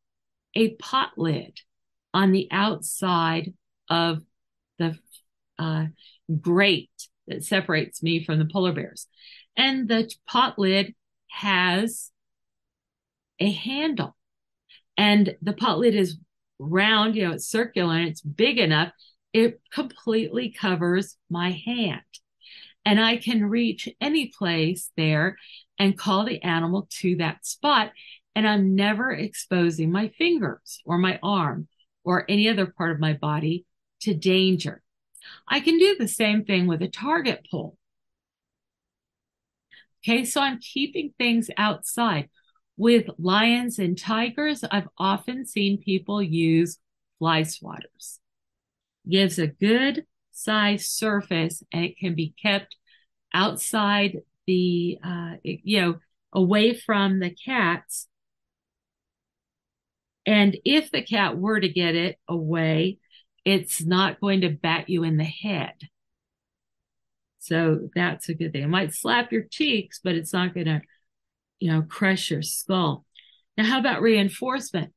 a 0.54 0.76
pot 0.76 1.10
lid 1.18 1.60
on 2.14 2.32
the 2.32 2.48
outside 2.50 3.52
of 3.90 4.22
the 4.78 4.98
uh, 5.58 5.88
grate 6.40 6.88
that 7.26 7.44
separates 7.44 8.02
me 8.02 8.24
from 8.24 8.38
the 8.38 8.48
polar 8.50 8.72
bears. 8.72 9.06
And 9.54 9.88
the 9.88 10.10
pot 10.26 10.58
lid 10.58 10.94
has 11.30 12.10
a 13.40 13.50
handle. 13.50 14.16
And 14.96 15.36
the 15.42 15.52
pot 15.52 15.80
lid 15.80 15.94
is 15.94 16.16
round, 16.58 17.14
you 17.14 17.28
know, 17.28 17.34
it's 17.34 17.46
circular 17.46 17.94
and 17.94 18.08
it's 18.08 18.22
big 18.22 18.56
enough 18.56 18.92
it 19.32 19.60
completely 19.72 20.50
covers 20.50 21.16
my 21.30 21.50
hand. 21.50 22.02
And 22.84 23.00
I 23.00 23.16
can 23.16 23.44
reach 23.44 23.88
any 24.00 24.28
place 24.36 24.90
there 24.96 25.36
and 25.78 25.98
call 25.98 26.24
the 26.24 26.42
animal 26.42 26.88
to 27.00 27.16
that 27.16 27.44
spot. 27.44 27.92
And 28.34 28.46
I'm 28.48 28.74
never 28.74 29.10
exposing 29.10 29.92
my 29.92 30.08
fingers 30.08 30.80
or 30.84 30.96
my 30.96 31.18
arm 31.22 31.68
or 32.04 32.24
any 32.28 32.48
other 32.48 32.66
part 32.66 32.92
of 32.92 33.00
my 33.00 33.12
body 33.12 33.66
to 34.00 34.14
danger. 34.14 34.82
I 35.46 35.60
can 35.60 35.78
do 35.78 35.96
the 35.98 36.08
same 36.08 36.44
thing 36.44 36.66
with 36.66 36.80
a 36.80 36.88
target 36.88 37.46
pole. 37.50 37.76
Okay, 40.02 40.24
so 40.24 40.40
I'm 40.40 40.60
keeping 40.60 41.12
things 41.18 41.50
outside. 41.58 42.30
With 42.76 43.10
lions 43.18 43.80
and 43.80 43.98
tigers, 43.98 44.64
I've 44.70 44.88
often 44.96 45.44
seen 45.44 45.82
people 45.82 46.22
use 46.22 46.78
fly 47.18 47.42
swatters 47.42 48.20
gives 49.08 49.38
a 49.38 49.46
good 49.46 50.04
size 50.32 50.86
surface 50.90 51.62
and 51.72 51.84
it 51.84 51.98
can 51.98 52.14
be 52.14 52.34
kept 52.40 52.76
outside 53.34 54.18
the, 54.46 54.98
uh, 55.04 55.34
you 55.42 55.80
know, 55.80 55.94
away 56.32 56.74
from 56.74 57.20
the 57.20 57.30
cats. 57.30 58.06
And 60.26 60.56
if 60.64 60.90
the 60.90 61.02
cat 61.02 61.38
were 61.38 61.58
to 61.58 61.68
get 61.68 61.94
it 61.94 62.18
away, 62.28 62.98
it's 63.44 63.84
not 63.84 64.20
going 64.20 64.42
to 64.42 64.50
bat 64.50 64.88
you 64.88 65.04
in 65.04 65.16
the 65.16 65.24
head. 65.24 65.74
So 67.38 67.88
that's 67.94 68.28
a 68.28 68.34
good 68.34 68.52
thing. 68.52 68.62
It 68.62 68.68
might 68.68 68.94
slap 68.94 69.32
your 69.32 69.44
cheeks, 69.50 70.00
but 70.02 70.14
it's 70.14 70.32
not 70.32 70.54
going 70.54 70.66
to, 70.66 70.82
you 71.60 71.72
know, 71.72 71.82
crush 71.82 72.30
your 72.30 72.42
skull. 72.42 73.06
Now, 73.56 73.64
how 73.64 73.78
about 73.78 74.02
reinforcement? 74.02 74.92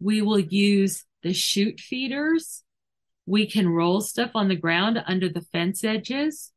We 0.00 0.22
will 0.22 0.38
use 0.38 1.04
the 1.22 1.32
chute 1.32 1.80
feeders 1.80 2.62
we 3.28 3.46
can 3.46 3.68
roll 3.68 4.00
stuff 4.00 4.30
on 4.34 4.48
the 4.48 4.56
ground 4.56 5.02
under 5.06 5.28
the 5.28 5.42
fence 5.42 5.84
edges. 5.84 6.50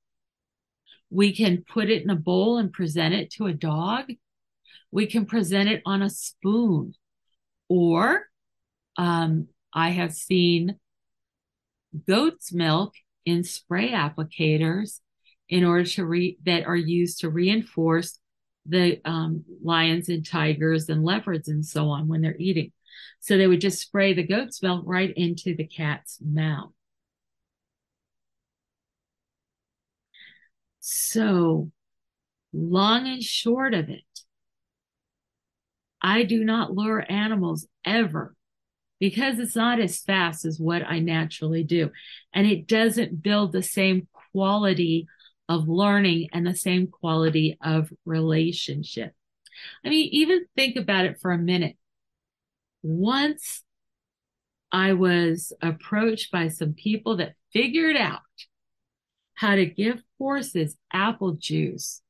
We 1.10 1.36
can 1.36 1.66
put 1.68 1.90
it 1.90 2.02
in 2.02 2.10
a 2.10 2.16
bowl 2.16 2.58
and 2.58 2.72
present 2.72 3.14
it 3.14 3.30
to 3.32 3.48
a 3.48 3.54
dog. 3.54 4.06
We 4.90 5.06
can 5.06 5.26
present 5.26 5.68
it 5.68 5.82
on 5.86 6.02
a 6.02 6.10
spoon. 6.10 6.94
Or 7.68 8.24
um, 8.98 9.50
I 9.74 9.90
have 9.90 10.14
seen 10.14 10.78
goat's 12.08 12.54
milk 12.54 12.94
in 13.26 13.44
spray 13.44 13.92
applicators 13.92 15.00
in 15.50 15.66
order 15.66 15.84
to 15.84 16.06
re 16.06 16.38
that 16.46 16.66
are 16.66 16.78
used 16.78 17.20
to 17.20 17.30
reinforce 17.30 18.18
the 18.66 19.02
um, 19.04 19.44
lions 19.62 20.08
and 20.08 20.26
tigers 20.26 20.88
and 20.88 21.04
leopards 21.04 21.50
and 21.50 21.66
so 21.66 21.90
on 21.90 22.08
when 22.08 22.22
they're 22.22 22.38
eating. 22.38 22.72
So 23.20 23.38
they 23.38 23.48
would 23.48 23.62
just 23.62 23.80
spray 23.80 24.14
the 24.14 24.26
goat's 24.26 24.62
milk 24.62 24.84
right 24.86 25.14
into 25.16 25.56
the 25.56 25.68
cat's 25.68 26.20
mouth. 26.22 26.72
So, 30.80 31.72
long 32.52 33.08
and 33.08 33.24
short 33.24 33.74
of 33.74 33.90
it, 33.90 34.02
I 36.02 36.24
do 36.24 36.44
not 36.44 36.74
lure 36.74 37.06
animals 37.08 37.68
ever 37.86 38.36
because 39.00 39.40
it's 39.40 39.56
not 39.56 39.80
as 39.80 40.00
fast 40.00 40.46
as 40.46 40.60
what 40.60 40.84
I 40.86 41.00
naturally 41.00 41.64
do. 41.64 41.92
And 42.34 42.48
it 42.48 42.68
doesn't 42.68 43.22
build 43.22 43.52
the 43.52 43.64
same 43.64 44.08
quality 44.32 45.08
of 45.48 45.68
learning 45.68 46.30
and 46.34 46.46
the 46.46 46.56
same 46.56 46.88
quality 46.88 47.58
of 47.64 47.92
relationship. 48.06 49.14
I 49.86 49.90
mean, 49.90 50.10
even 50.12 50.46
think 50.56 50.78
about 50.78 51.06
it 51.06 51.20
for 51.20 51.32
a 51.32 51.38
minute 51.38 51.78
once 52.84 53.64
I 54.72 54.94
was 54.94 55.52
approached 55.62 56.32
by 56.32 56.48
some 56.48 56.74
people 56.74 57.18
that 57.18 57.36
figured 57.52 57.98
out 57.98 58.22
how 59.34 59.56
to 59.56 59.66
give 59.66 60.04
horses 60.18 60.78
apple 60.94 61.34
juice 61.34 62.02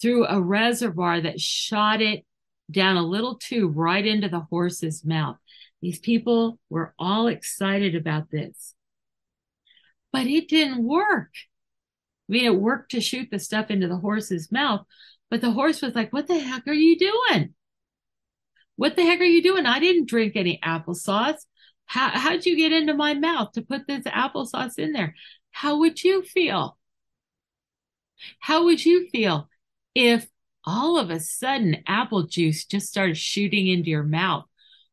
through 0.00 0.26
a 0.26 0.40
reservoir 0.40 1.20
that 1.20 1.40
shot 1.40 2.00
it 2.02 2.24
down 2.70 2.96
a 2.96 3.02
little 3.02 3.36
tube 3.36 3.76
right 3.76 4.04
into 4.04 4.28
the 4.28 4.40
horse's 4.40 5.04
mouth. 5.04 5.36
These 5.80 5.98
people 5.98 6.58
were 6.70 6.94
all 6.98 7.26
excited 7.26 7.94
about 7.94 8.30
this, 8.30 8.74
but 10.12 10.26
it 10.26 10.48
didn't 10.48 10.82
work. 10.82 11.30
I 12.28 12.32
mean, 12.32 12.44
it 12.46 12.54
worked 12.54 12.92
to 12.92 13.00
shoot 13.00 13.28
the 13.30 13.38
stuff 13.38 13.70
into 13.70 13.88
the 13.88 13.96
horse's 13.96 14.50
mouth, 14.50 14.86
but 15.30 15.40
the 15.40 15.50
horse 15.50 15.82
was 15.82 15.94
like, 15.94 16.12
What 16.12 16.26
the 16.26 16.38
heck 16.38 16.66
are 16.66 16.72
you 16.72 16.98
doing? 16.98 17.54
What 18.76 18.96
the 18.96 19.02
heck 19.02 19.20
are 19.20 19.24
you 19.24 19.42
doing? 19.42 19.66
I 19.66 19.78
didn't 19.78 20.08
drink 20.08 20.34
any 20.36 20.58
applesauce. 20.64 21.38
How, 21.86 22.10
how'd 22.10 22.46
you 22.46 22.56
get 22.56 22.72
into 22.72 22.94
my 22.94 23.14
mouth 23.14 23.52
to 23.52 23.62
put 23.62 23.86
this 23.86 24.04
applesauce 24.04 24.78
in 24.78 24.92
there? 24.92 25.14
How 25.50 25.78
would 25.78 26.02
you 26.02 26.22
feel? 26.22 26.78
How 28.40 28.64
would 28.64 28.84
you 28.84 29.08
feel 29.10 29.48
if 29.94 30.26
all 30.64 30.98
of 30.98 31.10
a 31.10 31.20
sudden 31.20 31.82
apple 31.86 32.26
juice 32.26 32.64
just 32.64 32.86
started 32.86 33.18
shooting 33.18 33.68
into 33.68 33.90
your 33.90 34.02
mouth 34.02 34.44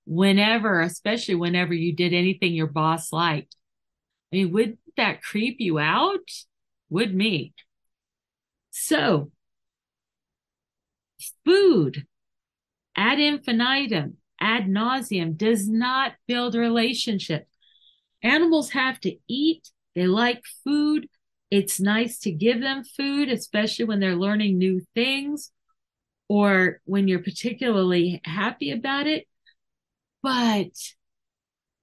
whenever, 0.06 0.82
especially 0.82 1.36
whenever 1.36 1.74
you 1.74 1.96
did 1.96 2.14
anything 2.14 2.54
your 2.54 2.68
boss 2.68 3.12
liked? 3.12 3.56
I 4.32 4.38
mean, 4.38 4.52
would 4.52 4.78
that 4.98 5.24
creep 5.24 5.58
you 5.60 5.80
out? 5.80 6.30
Would 6.90 7.16
me. 7.16 7.54
So, 8.72 9.32
food 11.46 12.06
ad 13.02 13.20
infinitum, 13.20 14.18
ad 14.40 14.68
nauseum 14.68 15.36
does 15.36 15.68
not 15.68 16.14
build 16.28 16.54
relationships. 16.54 17.50
Animals 18.22 18.70
have 18.72 19.00
to 19.00 19.18
eat, 19.28 19.68
they 19.96 20.06
like 20.06 20.44
food. 20.64 21.08
It's 21.50 21.80
nice 21.80 22.20
to 22.20 22.32
give 22.32 22.62
them 22.62 22.84
food, 22.84 23.30
especially 23.30 23.86
when 23.86 24.00
they're 24.00 24.16
learning 24.16 24.60
new 24.60 24.82
things 24.94 25.52
or 26.30 26.80
when 26.86 27.08
you're 27.08 27.24
particularly 27.24 28.22
happy 28.24 28.70
about 28.70 29.08
it. 29.08 29.28
But 30.22 30.70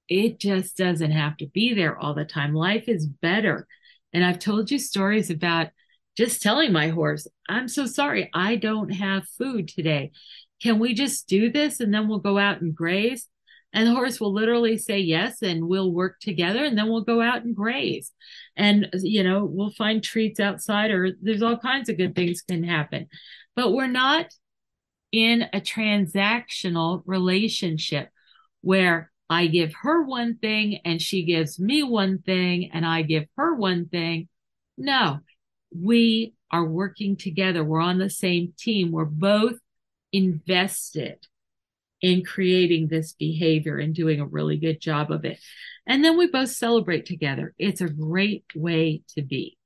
it 0.08 0.38
just 0.38 0.76
doesn't 0.76 1.10
have 1.10 1.36
to 1.38 1.46
be 1.48 1.74
there 1.74 1.98
all 1.98 2.14
the 2.14 2.24
time. 2.24 2.54
Life 2.54 2.84
is 2.86 3.06
better. 3.06 3.66
And 4.12 4.24
I've 4.24 4.38
told 4.38 4.70
you 4.70 4.78
stories 4.78 5.30
about 5.30 5.70
just 6.16 6.42
telling 6.42 6.72
my 6.72 6.88
horse, 6.88 7.26
I'm 7.48 7.66
so 7.66 7.86
sorry, 7.86 8.30
I 8.32 8.54
don't 8.54 8.90
have 8.90 9.28
food 9.36 9.66
today. 9.66 10.12
Can 10.62 10.78
we 10.78 10.94
just 10.94 11.28
do 11.28 11.50
this 11.50 11.80
and 11.80 11.92
then 11.92 12.09
we'll 12.09 12.18
go 12.18 12.38
out 12.38 12.61
and 12.61 12.74
graze? 12.74 13.28
And 13.72 13.86
the 13.86 13.94
horse 13.94 14.18
will 14.18 14.32
literally 14.32 14.78
say 14.78 14.98
yes, 14.98 15.42
and 15.42 15.68
we'll 15.68 15.92
work 15.92 16.20
together, 16.20 16.64
and 16.64 16.76
then 16.76 16.88
we'll 16.88 17.02
go 17.02 17.20
out 17.20 17.44
and 17.44 17.54
graze. 17.54 18.12
And, 18.56 18.88
you 18.94 19.22
know, 19.22 19.44
we'll 19.44 19.72
find 19.72 20.02
treats 20.02 20.40
outside, 20.40 20.90
or 20.90 21.11
there's 21.20 21.42
all 21.42 21.59
kinds 21.59 21.90
of 21.90 21.98
good 21.98 22.14
things 22.14 22.40
can 22.40 22.64
happen. 22.64 23.09
But 23.54 23.72
we're 23.72 23.86
not 23.86 24.26
in 25.12 25.42
a 25.52 25.61
transactional 25.61 27.02
relationship 27.04 28.09
where 28.62 29.11
I 29.30 29.46
give 29.46 29.74
her 29.82 30.02
one 30.02 30.38
thing 30.38 30.80
and 30.84 31.00
she 31.00 31.24
gives 31.24 31.59
me 31.59 31.82
one 31.82 32.18
thing 32.18 32.70
and 32.72 32.86
I 32.86 33.02
give 33.02 33.26
her 33.36 33.54
one 33.54 33.88
thing. 33.88 34.28
No, 34.76 35.18
we 35.74 36.34
are 36.50 36.64
working 36.64 37.16
together. 37.16 37.62
We're 37.62 37.80
on 37.80 37.98
the 37.98 38.11
same 38.11 38.54
team. 38.59 38.90
We're 38.90 39.04
both 39.04 39.59
invested 40.12 41.26
in 42.00 42.24
creating 42.24 42.88
this 42.88 43.12
behavior 43.12 43.78
and 43.78 43.94
doing 43.94 44.20
a 44.20 44.26
really 44.26 44.56
good 44.56 44.80
job 44.80 45.11
of 45.11 45.24
it. 45.24 45.38
And 45.86 46.04
then 46.04 46.16
we 46.16 46.28
both 46.28 46.50
celebrate 46.50 47.06
together. 47.06 47.54
It's 47.59 47.80
a 47.80 47.88
great 47.88 48.44
way 48.54 49.02
to 49.14 49.22
be. 49.22 49.59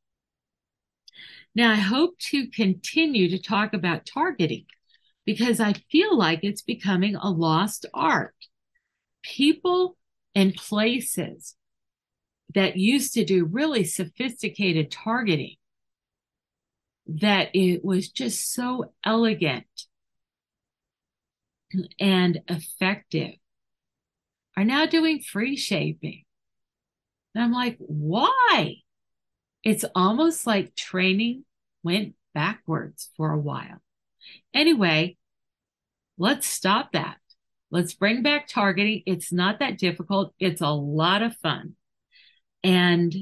Now, 1.55 1.73
I 1.73 1.77
hope 1.77 2.19
to 2.31 2.49
continue 2.49 3.29
to 3.31 3.43
talk 3.43 3.75
about 3.75 4.07
targeting 4.07 4.65
because 5.27 5.61
I 5.61 5.75
feel 5.91 6.17
like 6.17 6.41
it's 6.43 6.63
becoming 6.63 7.17
a 7.17 7.29
lost 7.29 7.85
art. 7.93 8.35
People 9.23 9.99
and 10.35 10.55
places 10.55 11.55
that 12.55 12.77
used 12.77 13.15
to 13.15 13.25
do 13.25 13.45
really 13.45 13.85
sophisticated 13.85 14.91
targeting 14.91 15.57
that 17.07 17.51
it 17.55 17.85
was 17.85 18.09
just 18.09 18.53
so 18.53 18.93
elegant 19.05 19.67
and 21.99 22.41
effective 22.49 23.35
are 24.57 24.65
now 24.65 24.87
doing 24.87 25.21
free 25.21 25.57
shaping. 25.57 26.25
And 27.35 27.45
I'm 27.45 27.53
like, 27.53 27.77
why? 27.79 28.77
It's 29.65 29.85
almost 29.95 30.47
like 30.47 30.75
training 30.75 31.45
went 31.83 32.15
backwards 32.35 33.11
for 33.17 33.31
a 33.31 33.39
while. 33.39 33.81
Anyway, 34.53 35.17
let's 36.19 36.47
stop 36.47 36.93
that. 36.93 37.17
Let's 37.71 37.95
bring 37.95 38.23
back 38.23 38.49
targeting. 38.49 39.03
It's 39.07 39.33
not 39.33 39.61
that 39.61 39.79
difficult. 39.79 40.35
It's 40.39 40.61
a 40.61 40.69
lot 40.69 41.23
of 41.23 41.37
fun. 41.37 41.75
And 42.63 43.15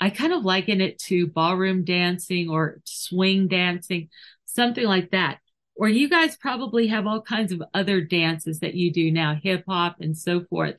I 0.00 0.10
kind 0.10 0.32
of 0.32 0.44
liken 0.44 0.80
it 0.80 0.98
to 1.00 1.26
ballroom 1.26 1.84
dancing 1.84 2.48
or 2.48 2.80
swing 2.84 3.48
dancing, 3.48 4.08
something 4.46 4.84
like 4.84 5.10
that. 5.10 5.38
Or 5.74 5.88
you 5.88 6.08
guys 6.08 6.36
probably 6.36 6.88
have 6.88 7.06
all 7.06 7.22
kinds 7.22 7.52
of 7.52 7.62
other 7.72 8.00
dances 8.00 8.60
that 8.60 8.74
you 8.74 8.92
do 8.92 9.10
now, 9.10 9.34
hip 9.42 9.64
hop 9.66 9.96
and 10.00 10.16
so 10.16 10.44
forth. 10.44 10.76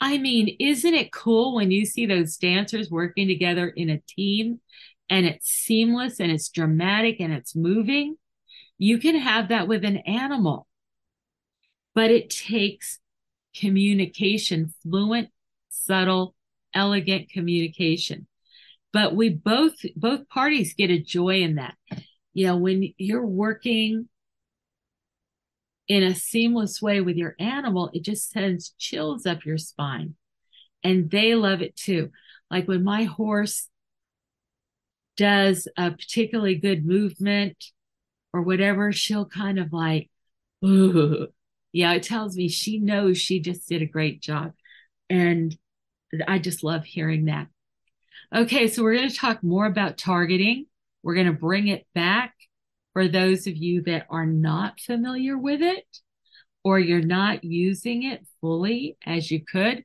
I 0.00 0.18
mean, 0.18 0.56
isn't 0.58 0.94
it 0.94 1.12
cool 1.12 1.54
when 1.54 1.70
you 1.70 1.84
see 1.84 2.06
those 2.06 2.36
dancers 2.36 2.90
working 2.90 3.28
together 3.28 3.68
in 3.68 3.90
a 3.90 4.00
team 4.08 4.60
and 5.10 5.26
it's 5.26 5.48
seamless 5.48 6.20
and 6.20 6.30
it's 6.30 6.48
dramatic 6.48 7.16
and 7.20 7.32
it's 7.32 7.54
moving? 7.54 8.16
You 8.78 8.98
can 8.98 9.16
have 9.16 9.48
that 9.48 9.68
with 9.68 9.84
an 9.84 9.98
animal, 9.98 10.66
but 11.94 12.10
it 12.10 12.30
takes 12.30 12.98
communication, 13.54 14.72
fluent, 14.82 15.28
subtle, 15.68 16.34
elegant 16.74 17.30
communication. 17.30 18.26
But 18.92 19.14
we 19.14 19.28
both, 19.28 19.74
both 19.96 20.28
parties 20.28 20.74
get 20.74 20.90
a 20.90 20.98
joy 20.98 21.42
in 21.42 21.56
that. 21.56 21.74
You 22.32 22.46
know, 22.46 22.56
when 22.56 22.94
you're 22.96 23.26
working 23.26 24.08
in 25.90 26.04
a 26.04 26.14
seamless 26.14 26.80
way 26.80 27.00
with 27.00 27.16
your 27.16 27.34
animal, 27.40 27.90
it 27.92 28.04
just 28.04 28.30
sends 28.30 28.74
chills 28.78 29.26
up 29.26 29.44
your 29.44 29.58
spine. 29.58 30.14
And 30.84 31.10
they 31.10 31.34
love 31.34 31.62
it 31.62 31.74
too. 31.74 32.12
Like 32.48 32.68
when 32.68 32.84
my 32.84 33.04
horse 33.04 33.68
does 35.16 35.66
a 35.76 35.90
particularly 35.90 36.54
good 36.54 36.86
movement 36.86 37.56
or 38.32 38.42
whatever, 38.42 38.92
she'll 38.92 39.26
kind 39.26 39.58
of 39.58 39.72
like, 39.72 40.08
Ooh. 40.64 41.26
yeah, 41.72 41.92
it 41.94 42.04
tells 42.04 42.36
me 42.36 42.48
she 42.48 42.78
knows 42.78 43.18
she 43.18 43.40
just 43.40 43.68
did 43.68 43.82
a 43.82 43.86
great 43.86 44.22
job. 44.22 44.52
And 45.10 45.58
I 46.28 46.38
just 46.38 46.62
love 46.62 46.84
hearing 46.84 47.24
that. 47.24 47.48
Okay, 48.32 48.68
so 48.68 48.84
we're 48.84 48.94
going 48.94 49.10
to 49.10 49.16
talk 49.16 49.42
more 49.42 49.66
about 49.66 49.98
targeting. 49.98 50.66
We're 51.02 51.14
going 51.14 51.26
to 51.26 51.32
bring 51.32 51.66
it 51.66 51.84
back 51.96 52.34
for 52.92 53.08
those 53.08 53.46
of 53.46 53.56
you 53.56 53.82
that 53.82 54.06
are 54.10 54.26
not 54.26 54.80
familiar 54.80 55.38
with 55.38 55.62
it 55.62 55.86
or 56.64 56.78
you're 56.78 57.00
not 57.00 57.44
using 57.44 58.02
it 58.02 58.26
fully 58.40 58.96
as 59.04 59.30
you 59.30 59.44
could. 59.44 59.84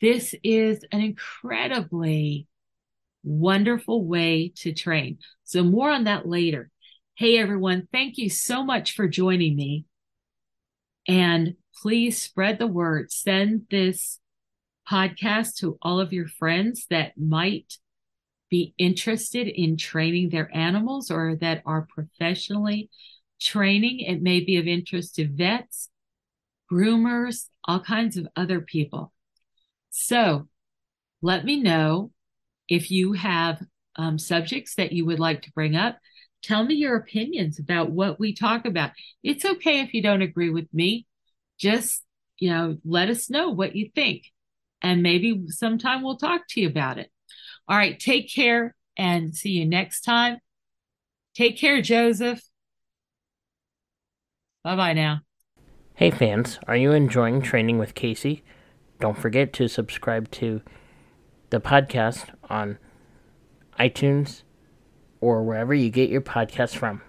This 0.00 0.34
is 0.42 0.84
an 0.92 1.00
incredibly 1.00 2.46
wonderful 3.22 4.04
way 4.04 4.52
to 4.56 4.72
train. 4.72 5.18
So 5.44 5.62
more 5.62 5.90
on 5.90 6.04
that 6.04 6.26
later. 6.26 6.70
Hey, 7.14 7.38
everyone. 7.38 7.86
Thank 7.92 8.16
you 8.18 8.30
so 8.30 8.64
much 8.64 8.94
for 8.94 9.06
joining 9.06 9.54
me. 9.56 9.84
And 11.06 11.54
please 11.82 12.20
spread 12.20 12.58
the 12.58 12.66
word. 12.66 13.12
Send 13.12 13.66
this 13.70 14.18
podcast 14.90 15.56
to 15.56 15.78
all 15.82 16.00
of 16.00 16.12
your 16.12 16.28
friends 16.28 16.86
that 16.90 17.12
might 17.18 17.76
be 18.50 18.74
interested 18.78 19.46
in 19.46 19.76
training 19.76 20.30
their 20.30 20.54
animals 20.54 21.10
or 21.10 21.36
that 21.36 21.62
are 21.64 21.88
professionally 21.88 22.90
training. 23.40 24.00
It 24.00 24.22
may 24.22 24.40
be 24.40 24.56
of 24.56 24.66
interest 24.66 25.14
to 25.16 25.28
vets, 25.28 25.88
groomers, 26.70 27.46
all 27.64 27.80
kinds 27.80 28.16
of 28.16 28.26
other 28.36 28.60
people. 28.60 29.12
So 29.90 30.48
let 31.22 31.44
me 31.44 31.62
know 31.62 32.12
if 32.68 32.90
you 32.90 33.12
have 33.14 33.62
um, 33.96 34.18
subjects 34.18 34.74
that 34.76 34.92
you 34.92 35.06
would 35.06 35.20
like 35.20 35.42
to 35.42 35.52
bring 35.52 35.76
up 35.76 35.98
tell 36.42 36.64
me 36.64 36.74
your 36.74 36.96
opinions 36.96 37.58
about 37.58 37.90
what 37.90 38.18
we 38.18 38.34
talk 38.34 38.64
about. 38.64 38.92
It's 39.22 39.44
okay 39.44 39.80
if 39.80 39.94
you 39.94 40.02
don't 40.02 40.22
agree 40.22 40.50
with 40.50 40.72
me. 40.72 41.06
Just, 41.58 42.04
you 42.38 42.50
know, 42.50 42.78
let 42.84 43.10
us 43.10 43.30
know 43.30 43.50
what 43.50 43.76
you 43.76 43.90
think. 43.94 44.24
And 44.82 45.02
maybe 45.02 45.44
sometime 45.48 46.02
we'll 46.02 46.16
talk 46.16 46.42
to 46.50 46.60
you 46.60 46.68
about 46.68 46.98
it. 46.98 47.10
All 47.70 47.76
right. 47.76 48.00
Take 48.00 48.28
care 48.28 48.74
and 48.96 49.32
see 49.32 49.50
you 49.50 49.64
next 49.64 50.00
time. 50.00 50.38
Take 51.36 51.56
care, 51.56 51.80
Joseph. 51.80 52.42
Bye 54.64 54.74
bye 54.74 54.92
now. 54.92 55.20
Hey, 55.94 56.10
fans. 56.10 56.58
Are 56.66 56.76
you 56.76 56.90
enjoying 56.90 57.40
training 57.40 57.78
with 57.78 57.94
Kayce? 57.94 58.42
Don't 58.98 59.16
forget 59.16 59.52
to 59.52 59.68
subscribe 59.68 60.32
to 60.32 60.62
the 61.50 61.60
podcast 61.60 62.34
on 62.50 62.76
iTunes 63.78 64.42
or 65.20 65.44
wherever 65.44 65.72
you 65.72 65.90
get 65.90 66.10
your 66.10 66.22
podcasts 66.22 66.76
from. 66.76 67.02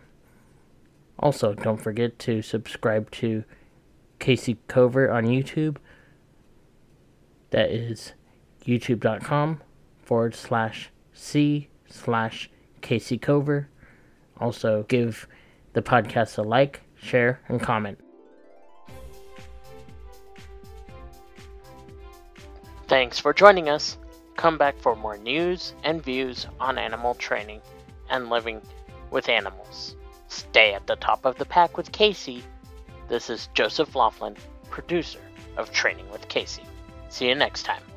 Also, 1.17 1.55
don't 1.55 1.81
forget 1.81 2.19
to 2.19 2.43
subscribe 2.43 3.09
to 3.11 3.45
Kayce 4.19 4.57
Covert 4.67 5.09
on 5.09 5.25
YouTube. 5.25 5.77
That 7.49 7.71
is 7.71 8.13
youtube.com 8.63 9.61
forward 10.11 10.35
slash 10.35 10.91
C 11.13 11.69
slash 11.87 12.49
Kayce 12.81 13.21
Cover. 13.21 13.69
Also, 14.41 14.83
give 14.89 15.25
the 15.71 15.81
podcast 15.81 16.37
a 16.37 16.41
like, 16.41 16.81
share, 17.01 17.39
and 17.47 17.61
comment. 17.61 17.97
Thanks 22.89 23.19
for 23.19 23.33
joining 23.33 23.69
us. 23.69 23.97
Come 24.35 24.57
back 24.57 24.77
for 24.79 24.97
more 24.97 25.17
news 25.17 25.73
and 25.85 26.03
views 26.03 26.45
on 26.59 26.77
animal 26.77 27.13
training 27.13 27.61
and 28.09 28.29
living 28.29 28.61
with 29.11 29.29
animals. 29.29 29.95
Stay 30.27 30.73
at 30.73 30.87
the 30.87 30.97
top 30.97 31.23
of 31.23 31.37
the 31.37 31.45
pack 31.45 31.77
with 31.77 31.93
Kayce. 31.93 32.41
This 33.07 33.29
is 33.29 33.47
Joseph 33.53 33.95
Laughlin, 33.95 34.35
producer 34.69 35.21
of 35.55 35.71
Training 35.71 36.11
with 36.11 36.27
Kayce. 36.27 36.59
See 37.07 37.29
you 37.29 37.35
next 37.35 37.63
time. 37.63 37.90